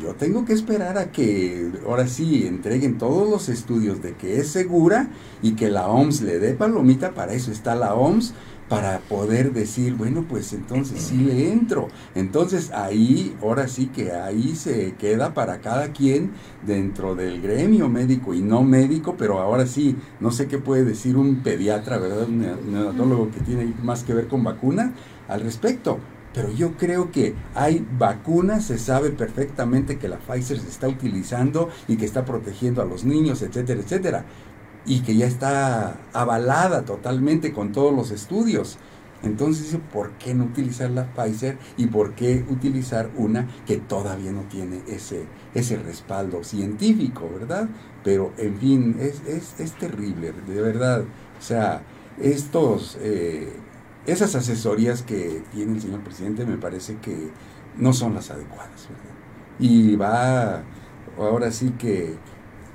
Yo 0.01 0.15
tengo 0.15 0.45
que 0.45 0.53
esperar 0.53 0.99
a 0.99 1.11
que 1.11 1.71
ahora 1.87 2.07
sí 2.07 2.47
entreguen 2.47 2.99
todos 2.99 3.29
los 3.31 3.49
estudios 3.49 4.03
de 4.03 4.15
que 4.15 4.39
es 4.39 4.49
segura 4.49 5.09
y 5.43 5.53
que 5.53 5.71
la 5.71 5.89
OMS 5.89 6.21
le 6.21 6.39
dé 6.39 6.53
palomita, 6.53 7.13
para 7.13 7.33
eso 7.33 7.51
está 7.51 7.75
la 7.75 7.95
OMS, 7.95 8.35
para 8.69 8.99
poder 8.99 9.53
decir, 9.53 9.95
bueno, 9.95 10.27
pues 10.29 10.53
entonces 10.53 11.01
sí 11.01 11.17
le 11.17 11.53
entro. 11.53 11.89
Entonces 12.15 12.73
ahí, 12.73 13.35
ahora 13.41 13.69
sí 13.69 13.87
que 13.87 14.13
ahí 14.13 14.55
se 14.55 14.95
queda 14.95 15.35
para 15.35 15.61
cada 15.61 15.93
quien 15.93 16.33
dentro 16.67 17.15
del 17.15 17.41
gremio 17.41 17.89
médico 17.89 18.35
y 18.35 18.43
no 18.43 18.63
médico, 18.63 19.15
pero 19.17 19.39
ahora 19.39 19.67
sí, 19.67 19.97
no 20.21 20.31
sé 20.31 20.47
qué 20.47 20.59
puede 20.59 20.85
decir 20.85 21.17
un 21.17 21.43
pediatra, 21.43 21.99
¿verdad? 21.99 22.29
Un 22.29 22.41
neonatólogo 22.73 23.31
que 23.31 23.41
tiene 23.41 23.73
más 23.83 24.03
que 24.03 24.15
ver 24.15 24.27
con 24.27 24.45
vacuna 24.45 24.93
al 25.29 25.41
respecto. 25.41 25.99
Pero 26.37 26.53
yo 26.53 26.77
creo 26.77 27.11
que 27.11 27.35
hay 27.57 27.85
vacunas, 27.99 28.66
se 28.66 28.79
sabe 28.79 29.11
perfectamente 29.11 29.99
que 29.99 30.07
la 30.07 30.18
Pfizer 30.18 30.61
se 30.61 30.68
está 30.68 30.87
utilizando 30.87 31.70
y 31.88 31.96
que 31.96 32.05
está 32.05 32.25
protegiendo 32.25 32.81
a 32.81 32.85
los 32.85 33.05
niños, 33.05 33.42
etcétera, 33.42 33.81
etcétera 33.81 34.25
y 34.87 35.01
que 35.01 35.16
ya 35.16 35.27
está 35.27 35.99
avalada 36.12 36.85
totalmente 36.85 37.53
con 37.53 37.72
todos 37.72 37.92
los 37.94 38.11
estudios. 38.11 38.79
Entonces, 39.22 39.77
¿por 39.92 40.12
qué 40.12 40.35
no 40.35 40.44
utilizar 40.44 40.90
la 40.90 41.12
Pfizer 41.12 41.59
y 41.77 41.87
por 41.87 42.14
qué 42.14 42.44
utilizar 42.49 43.11
una 43.16 43.49
que 43.66 43.79
todavía 43.79 44.31
no 44.31 44.42
tiene 44.42 44.83
ese, 44.87 45.25
ese 45.55 45.79
respaldo 45.79 46.44
científico, 46.44 47.29
verdad? 47.33 47.68
Pero, 48.05 48.33
en 48.38 48.57
fin, 48.59 48.96
es, 49.01 49.22
es, 49.27 49.59
es 49.59 49.72
terrible, 49.72 50.33
de 50.46 50.61
verdad. 50.61 51.03
O 51.03 51.42
sea, 51.42 51.83
estos, 52.20 52.99
eh, 53.01 53.53
esas 54.07 54.35
asesorías 54.35 55.03
que 55.03 55.42
tiene 55.53 55.75
el 55.75 55.81
señor 55.81 56.01
presidente 56.01 56.47
me 56.47 56.57
parece 56.57 56.97
que 56.97 57.31
no 57.77 57.92
son 57.92 58.14
las 58.14 58.31
adecuadas, 58.31 58.88
¿verdad? 58.88 59.16
Y 59.59 59.97
va, 59.97 60.62
ahora 61.19 61.51
sí 61.51 61.75
que 61.79 62.14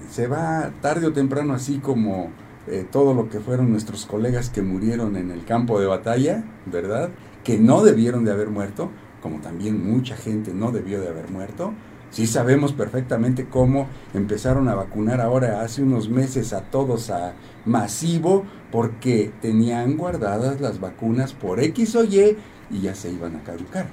se 0.10 0.28
va 0.28 0.72
tarde 0.82 1.08
o 1.08 1.14
temprano, 1.14 1.54
así 1.54 1.80
como 1.80 2.32
eh, 2.68 2.86
todo 2.90 3.14
lo 3.14 3.30
que 3.30 3.40
fueron 3.40 3.72
nuestros 3.72 4.06
colegas 4.06 4.50
que 4.50 4.62
murieron 4.62 5.16
en 5.16 5.32
el 5.32 5.46
campo 5.46 5.80
de 5.80 5.88
batalla, 5.88 6.44
¿verdad? 6.66 7.10
Que 7.44 7.58
no 7.58 7.84
debieron 7.84 8.26
de 8.26 8.32
haber 8.32 8.50
muerto, 8.50 8.90
como 9.22 9.40
también 9.40 9.84
mucha 9.84 10.16
gente 10.16 10.54
no 10.54 10.72
debió 10.72 11.02
de 11.02 11.10
haber 11.10 11.30
muerto. 11.30 11.74
Sí 12.10 12.28
sabemos 12.28 12.74
perfectamente 12.74 13.48
cómo 13.48 13.88
empezaron 14.14 14.68
a 14.68 14.76
vacunar 14.76 15.22
ahora 15.22 15.62
hace 15.62 15.82
unos 15.82 16.10
meses 16.10 16.52
a 16.52 16.62
todos 16.62 17.10
a 17.10 17.34
masivo 17.66 18.44
porque 18.72 19.32
tenían 19.42 19.98
guardadas 19.98 20.62
las 20.62 20.80
vacunas 20.80 21.34
por 21.34 21.60
X 21.60 21.96
o 21.96 22.04
Y 22.04 22.38
y 22.70 22.82
ya 22.82 22.96
se 22.96 23.12
iban 23.12 23.36
a 23.36 23.44
caducar. 23.44 23.88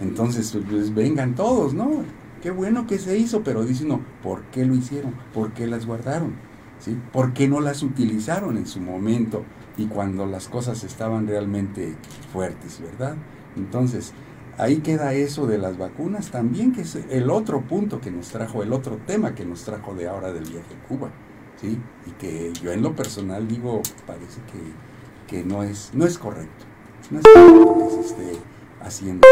Entonces, 0.00 0.56
pues 0.68 0.94
vengan 0.94 1.34
todos, 1.34 1.72
¿no? 1.72 2.04
Qué 2.42 2.50
bueno 2.50 2.86
que 2.86 2.98
se 2.98 3.16
hizo, 3.16 3.42
pero 3.42 3.64
dice 3.64 3.84
uno, 3.84 4.00
¿por 4.22 4.42
qué 4.52 4.64
lo 4.64 4.74
hicieron? 4.74 5.14
¿Por 5.32 5.52
qué 5.52 5.66
las 5.66 5.86
guardaron? 5.86 6.34
¿Sí? 6.78 6.96
¿Por 7.12 7.32
qué 7.32 7.48
no 7.48 7.60
las 7.60 7.82
utilizaron 7.82 8.58
en 8.58 8.66
su 8.66 8.80
momento 8.80 9.44
y 9.78 9.86
cuando 9.86 10.26
las 10.26 10.48
cosas 10.48 10.84
estaban 10.84 11.26
realmente 11.26 11.96
fuertes, 12.32 12.80
verdad? 12.80 13.16
Entonces, 13.56 14.12
ahí 14.58 14.78
queda 14.78 15.14
eso 15.14 15.46
de 15.46 15.56
las 15.56 15.78
vacunas 15.78 16.30
también, 16.30 16.72
que 16.72 16.82
es 16.82 16.96
el 17.10 17.30
otro 17.30 17.62
punto 17.62 18.00
que 18.00 18.10
nos 18.10 18.28
trajo, 18.28 18.62
el 18.62 18.74
otro 18.74 18.98
tema 19.06 19.34
que 19.34 19.46
nos 19.46 19.64
trajo 19.64 19.94
de 19.94 20.06
ahora 20.06 20.32
del 20.32 20.44
viaje 20.44 20.74
a 20.74 20.88
Cuba, 20.88 21.10
¿sí? 21.60 21.78
Y 22.06 22.10
que 22.12 22.52
yo 22.62 22.72
en 22.72 22.82
lo 22.82 22.94
personal 22.94 23.46
digo, 23.48 23.82
parece 24.06 24.40
que, 24.52 25.36
que 25.36 25.44
no, 25.44 25.62
es, 25.62 25.90
no 25.94 26.06
es 26.06 26.18
correcto, 26.18 26.64
no 27.10 27.20
es 27.20 27.24
correcto 27.24 27.78
que 27.78 27.90
se 27.90 28.00
esté 28.00 28.38
haciendo 28.80 29.26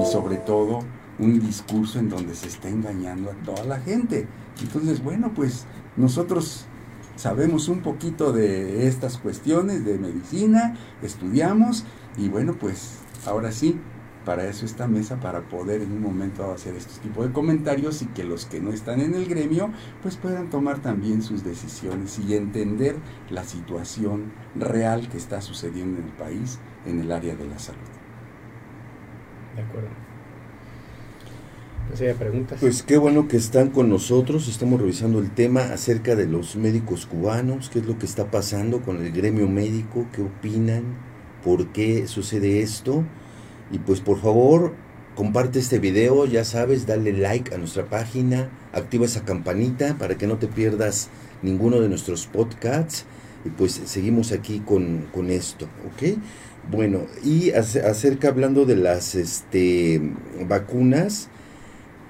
y 0.00 0.06
sobre 0.06 0.36
todo 0.36 0.80
un 1.18 1.38
discurso 1.38 1.98
en 1.98 2.08
donde 2.08 2.34
se 2.34 2.48
está 2.48 2.68
engañando 2.68 3.30
a 3.30 3.34
toda 3.44 3.64
la 3.64 3.78
gente. 3.80 4.26
Entonces, 4.62 5.02
bueno, 5.02 5.32
pues 5.34 5.66
nosotros 5.96 6.66
sabemos 7.16 7.68
un 7.68 7.80
poquito 7.80 8.32
de 8.32 8.86
estas 8.86 9.18
cuestiones 9.18 9.84
de 9.84 9.98
medicina, 9.98 10.76
estudiamos 11.02 11.84
y 12.16 12.28
bueno, 12.28 12.56
pues 12.58 13.00
ahora 13.26 13.52
sí, 13.52 13.78
para 14.24 14.46
eso 14.46 14.66
esta 14.66 14.86
mesa, 14.86 15.18
para 15.20 15.48
poder 15.48 15.82
en 15.82 15.92
un 15.92 16.02
momento 16.02 16.50
hacer 16.52 16.74
este 16.76 17.00
tipo 17.00 17.26
de 17.26 17.32
comentarios 17.32 18.02
y 18.02 18.06
que 18.06 18.24
los 18.24 18.46
que 18.46 18.60
no 18.60 18.70
están 18.72 19.00
en 19.00 19.14
el 19.14 19.26
gremio 19.26 19.70
pues 20.02 20.16
puedan 20.16 20.50
tomar 20.50 20.80
también 20.80 21.22
sus 21.22 21.44
decisiones 21.44 22.18
y 22.18 22.34
entender 22.34 22.96
la 23.30 23.44
situación 23.44 24.32
real 24.54 25.08
que 25.08 25.16
está 25.16 25.40
sucediendo 25.40 25.98
en 25.98 26.06
el 26.06 26.12
país 26.12 26.58
en 26.86 27.00
el 27.00 27.12
área 27.12 27.34
de 27.34 27.46
la 27.46 27.58
salud. 27.58 27.80
De 29.56 29.62
acuerdo 29.62 30.10
preguntas. 32.18 32.58
Pues 32.60 32.82
qué 32.82 32.96
bueno 32.96 33.28
que 33.28 33.36
están 33.36 33.70
con 33.70 33.88
nosotros. 33.88 34.48
Estamos 34.48 34.80
revisando 34.80 35.18
el 35.18 35.30
tema 35.30 35.60
acerca 35.72 36.14
de 36.14 36.26
los 36.26 36.56
médicos 36.56 37.06
cubanos, 37.06 37.68
qué 37.70 37.80
es 37.80 37.86
lo 37.86 37.98
que 37.98 38.06
está 38.06 38.30
pasando 38.30 38.80
con 38.82 39.04
el 39.04 39.12
gremio 39.12 39.48
médico, 39.48 40.06
qué 40.12 40.22
opinan, 40.22 40.84
por 41.44 41.68
qué 41.68 42.06
sucede 42.06 42.60
esto. 42.62 43.04
Y 43.70 43.78
pues 43.78 44.00
por 44.00 44.20
favor, 44.20 44.74
comparte 45.14 45.58
este 45.58 45.78
video, 45.78 46.26
ya 46.26 46.44
sabes, 46.44 46.86
dale 46.86 47.12
like 47.12 47.54
a 47.54 47.58
nuestra 47.58 47.86
página, 47.86 48.50
activa 48.72 49.04
esa 49.04 49.24
campanita 49.24 49.96
para 49.98 50.16
que 50.16 50.26
no 50.26 50.38
te 50.38 50.46
pierdas 50.46 51.08
ninguno 51.42 51.80
de 51.80 51.88
nuestros 51.88 52.26
podcasts. 52.26 53.04
Y 53.44 53.48
pues 53.50 53.80
seguimos 53.84 54.32
aquí 54.32 54.60
con, 54.60 55.06
con 55.12 55.30
esto, 55.30 55.66
¿ok? 55.86 56.18
Bueno, 56.70 57.06
y 57.24 57.52
acerca 57.52 58.28
hablando 58.28 58.66
de 58.66 58.76
las 58.76 59.14
este, 59.14 60.00
vacunas, 60.46 61.28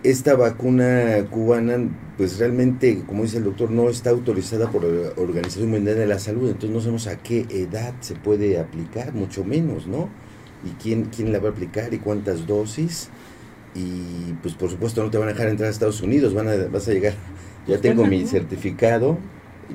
esta 0.02 0.34
vacuna 0.34 1.26
cubana, 1.30 1.78
pues 2.16 2.38
realmente, 2.38 3.02
como 3.06 3.22
dice 3.22 3.38
el 3.38 3.44
doctor, 3.44 3.70
no 3.70 3.88
está 3.88 4.10
autorizada 4.10 4.70
por 4.70 4.84
la 4.84 5.10
Organización 5.16 5.70
Mundial 5.70 5.96
de 5.96 6.06
la 6.06 6.18
Salud, 6.18 6.48
entonces 6.48 6.70
no 6.70 6.80
sabemos 6.80 7.06
a 7.06 7.16
qué 7.18 7.46
edad 7.50 7.94
se 8.00 8.16
puede 8.16 8.58
aplicar, 8.58 9.12
mucho 9.14 9.44
menos, 9.44 9.86
¿no? 9.86 10.08
Y 10.64 10.70
quién, 10.82 11.04
quién 11.04 11.32
la 11.32 11.38
va 11.38 11.48
a 11.48 11.52
aplicar 11.52 11.92
y 11.94 11.98
cuántas 11.98 12.46
dosis. 12.46 13.10
Y 13.74 14.32
pues 14.42 14.54
por 14.54 14.70
supuesto 14.70 15.02
no 15.02 15.10
te 15.10 15.18
van 15.18 15.28
a 15.28 15.32
dejar 15.32 15.48
entrar 15.48 15.68
a 15.68 15.70
Estados 15.70 16.00
Unidos, 16.00 16.34
van 16.34 16.48
a, 16.48 16.56
vas 16.70 16.88
a 16.88 16.92
llegar, 16.92 17.14
ya 17.66 17.78
tengo 17.78 18.04
mi 18.04 18.26
certificado. 18.26 19.18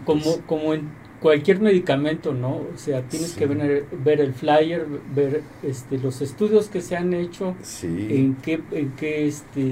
Como, 0.03 0.23
pues 0.23 0.41
como 0.45 0.73
en 0.73 0.89
cualquier 1.21 1.59
medicamento, 1.59 2.33
¿no? 2.33 2.57
O 2.73 2.77
sea, 2.77 3.01
tienes 3.03 3.33
que 3.33 3.45
ver, 3.45 3.85
ver, 4.03 4.19
el 4.21 4.33
flyer, 4.33 4.85
ver 5.15 5.41
este, 5.63 5.97
los 5.97 6.21
estudios 6.21 6.67
que 6.67 6.81
se 6.81 6.97
han 6.97 7.13
hecho, 7.13 7.55
en 7.83 8.35
qué, 8.35 8.61
en 8.71 8.91
qué 8.91 9.27
este, 9.27 9.71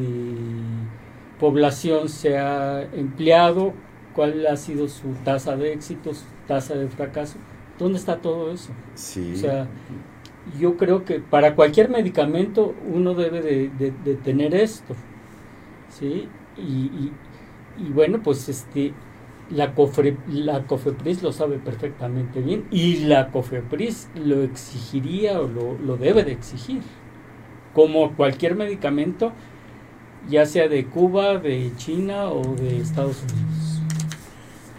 población 1.39 2.10
se 2.10 2.38
ha 2.38 2.84
empleado, 2.93 3.73
cuál 4.15 4.47
ha 4.47 4.58
sido 4.58 4.88
su 4.88 5.10
tasa 5.26 5.56
de 5.58 5.73
éxito, 5.73 6.13
su 6.13 6.26
tasa 6.47 6.76
de 6.76 6.88
fracaso. 6.88 7.38
¿Dónde 7.78 7.97
está 7.97 8.17
todo 8.17 8.52
eso? 8.52 8.71
Sí. 8.95 9.34
O 9.36 9.38
sea, 9.38 9.67
yo 10.60 10.78
creo 10.78 11.06
que 11.06 11.20
para 11.20 11.56
cualquier 11.56 11.90
medicamento 11.90 12.76
uno 12.92 13.14
debe 13.14 13.42
de, 13.42 14.16
tener 14.24 14.54
esto, 14.54 14.96
¿sí? 15.90 16.28
Y, 16.58 16.62
y, 16.62 17.12
y 17.78 17.90
bueno, 17.92 18.22
pues 18.22 18.50
este 18.50 18.94
la, 19.50 19.74
la 20.28 20.64
COFEPRIS 20.68 21.24
lo 21.24 21.32
sabe 21.32 21.58
perfectamente 21.58 22.42
bien 22.42 22.66
y 22.72 22.98
la 23.06 23.32
COFEPRIS 23.32 24.10
lo 24.16 24.44
exigiría 24.44 25.40
o 25.40 25.48
lo, 25.48 25.78
lo 25.78 25.98
debe 25.98 26.24
de 26.24 26.32
exigir. 26.32 26.82
Como 27.74 28.16
cualquier 28.16 28.56
medicamento, 28.56 29.32
ya 30.30 30.46
sea 30.46 30.68
de 30.68 30.86
Cuba, 30.86 31.38
de 31.38 31.72
China 31.76 32.30
o 32.30 32.56
de 32.56 32.78
Estados 32.78 33.24
Unidos. 33.24 33.62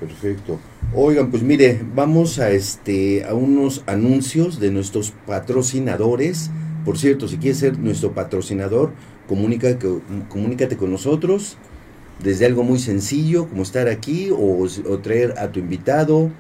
Perfecto. 0.07 0.59
Oigan, 0.95 1.31
pues 1.31 1.43
mire, 1.43 1.81
vamos 1.95 2.39
a 2.39 2.51
este 2.51 3.25
a 3.25 3.35
unos 3.35 3.83
anuncios 3.87 4.61
de 4.61 4.71
nuestros 4.71 5.13
patrocinadores. 5.27 6.51
Por 6.85 6.99
cierto, 6.99 7.29
si 7.29 7.39
quieres 7.39 7.59
ser 7.59 7.79
nuestro 7.79 8.13
patrocinador, 8.13 8.93
comunícate, 9.27 9.89
comunícate 10.29 10.77
con 10.77 10.91
nosotros 10.91 11.57
desde 12.23 12.47
algo 12.47 12.63
muy 12.63 12.79
sencillo 12.79 13.49
como 13.49 13.63
estar 13.63 13.89
aquí 13.89 14.31
o, 14.31 14.67
traer 15.03 15.35
a 15.39 15.51
tu 15.51 15.61
invitado, 15.61 16.31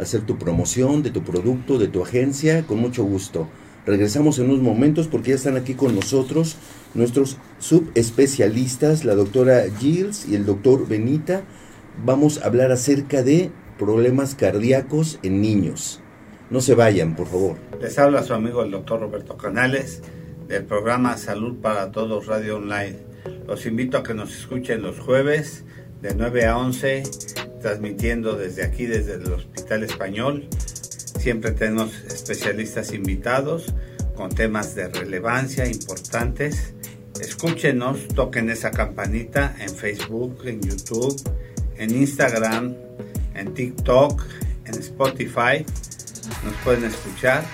hacer 0.00 0.22
tu 0.22 0.38
promoción 0.38 1.02
de 1.02 1.10
tu 1.10 1.22
producto, 1.22 1.78
de 1.78 1.88
tu 1.88 2.02
agencia, 2.02 2.66
con 2.66 2.78
mucho 2.78 3.04
gusto. 3.04 3.48
Regresamos 3.86 4.38
en 4.38 4.46
unos 4.46 4.60
momentos 4.60 5.06
porque 5.06 5.30
ya 5.30 5.36
están 5.36 5.56
aquí 5.56 5.74
con 5.74 5.94
nosotros 5.94 6.56
nuestros 6.94 7.38
subespecialistas, 7.58 9.04
la 9.04 9.14
doctora 9.14 9.64
Gilles 9.78 10.26
y 10.28 10.34
el 10.34 10.44
doctor 10.44 10.86
Benita. 10.86 11.42
Vamos 12.04 12.38
a 12.38 12.46
hablar 12.46 12.70
acerca 12.70 13.24
de 13.24 13.50
problemas 13.76 14.36
cardíacos 14.36 15.18
en 15.24 15.40
niños. 15.42 16.00
No 16.48 16.60
se 16.60 16.76
vayan, 16.76 17.16
por 17.16 17.26
favor. 17.26 17.56
Les 17.80 17.98
habla 17.98 18.22
su 18.22 18.34
amigo 18.34 18.62
el 18.62 18.70
doctor 18.70 19.00
Roberto 19.00 19.36
Canales 19.36 20.02
del 20.46 20.64
programa 20.64 21.16
Salud 21.18 21.56
para 21.60 21.90
Todos 21.90 22.26
Radio 22.26 22.58
Online. 22.58 22.96
Los 23.48 23.66
invito 23.66 23.98
a 23.98 24.04
que 24.04 24.14
nos 24.14 24.30
escuchen 24.30 24.80
los 24.80 25.00
jueves 25.00 25.64
de 26.00 26.14
9 26.14 26.46
a 26.46 26.56
11, 26.58 27.02
transmitiendo 27.60 28.36
desde 28.36 28.64
aquí, 28.64 28.86
desde 28.86 29.14
el 29.14 29.32
Hospital 29.32 29.82
Español. 29.82 30.48
Siempre 31.18 31.50
tenemos 31.50 31.92
especialistas 32.04 32.92
invitados 32.92 33.74
con 34.14 34.30
temas 34.30 34.76
de 34.76 34.86
relevancia 34.86 35.66
importantes. 35.66 36.74
Escúchenos, 37.20 38.06
toquen 38.14 38.50
esa 38.50 38.70
campanita 38.70 39.56
en 39.58 39.70
Facebook, 39.70 40.42
en 40.44 40.60
YouTube, 40.60 41.20
en 41.78 41.94
Instagram, 41.94 42.74
en 43.34 43.54
TikTok, 43.54 44.22
en 44.66 44.74
Spotify. 44.74 45.64
Nos 46.44 46.54
pueden 46.64 46.84
escuchar. 46.84 47.44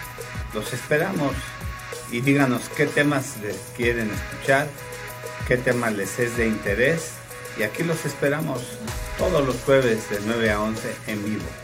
Los 0.53 0.73
esperamos 0.73 1.33
y 2.11 2.21
díganos 2.21 2.69
qué 2.77 2.87
temas 2.87 3.37
les 3.43 3.57
quieren 3.77 4.11
escuchar, 4.11 4.69
qué 5.49 5.57
tema 5.57 5.91
les 5.91 6.19
es 6.19 6.37
de 6.37 6.47
interés. 6.47 7.13
Y 7.59 7.63
aquí 7.63 7.83
los 7.83 8.05
esperamos 8.05 8.63
todos 9.19 9.45
los 9.47 9.57
jueves 9.63 10.11
de 10.11 10.19
9 10.25 10.51
a 10.51 10.61
11 10.61 10.95
en 11.07 11.25
vivo. 11.25 11.64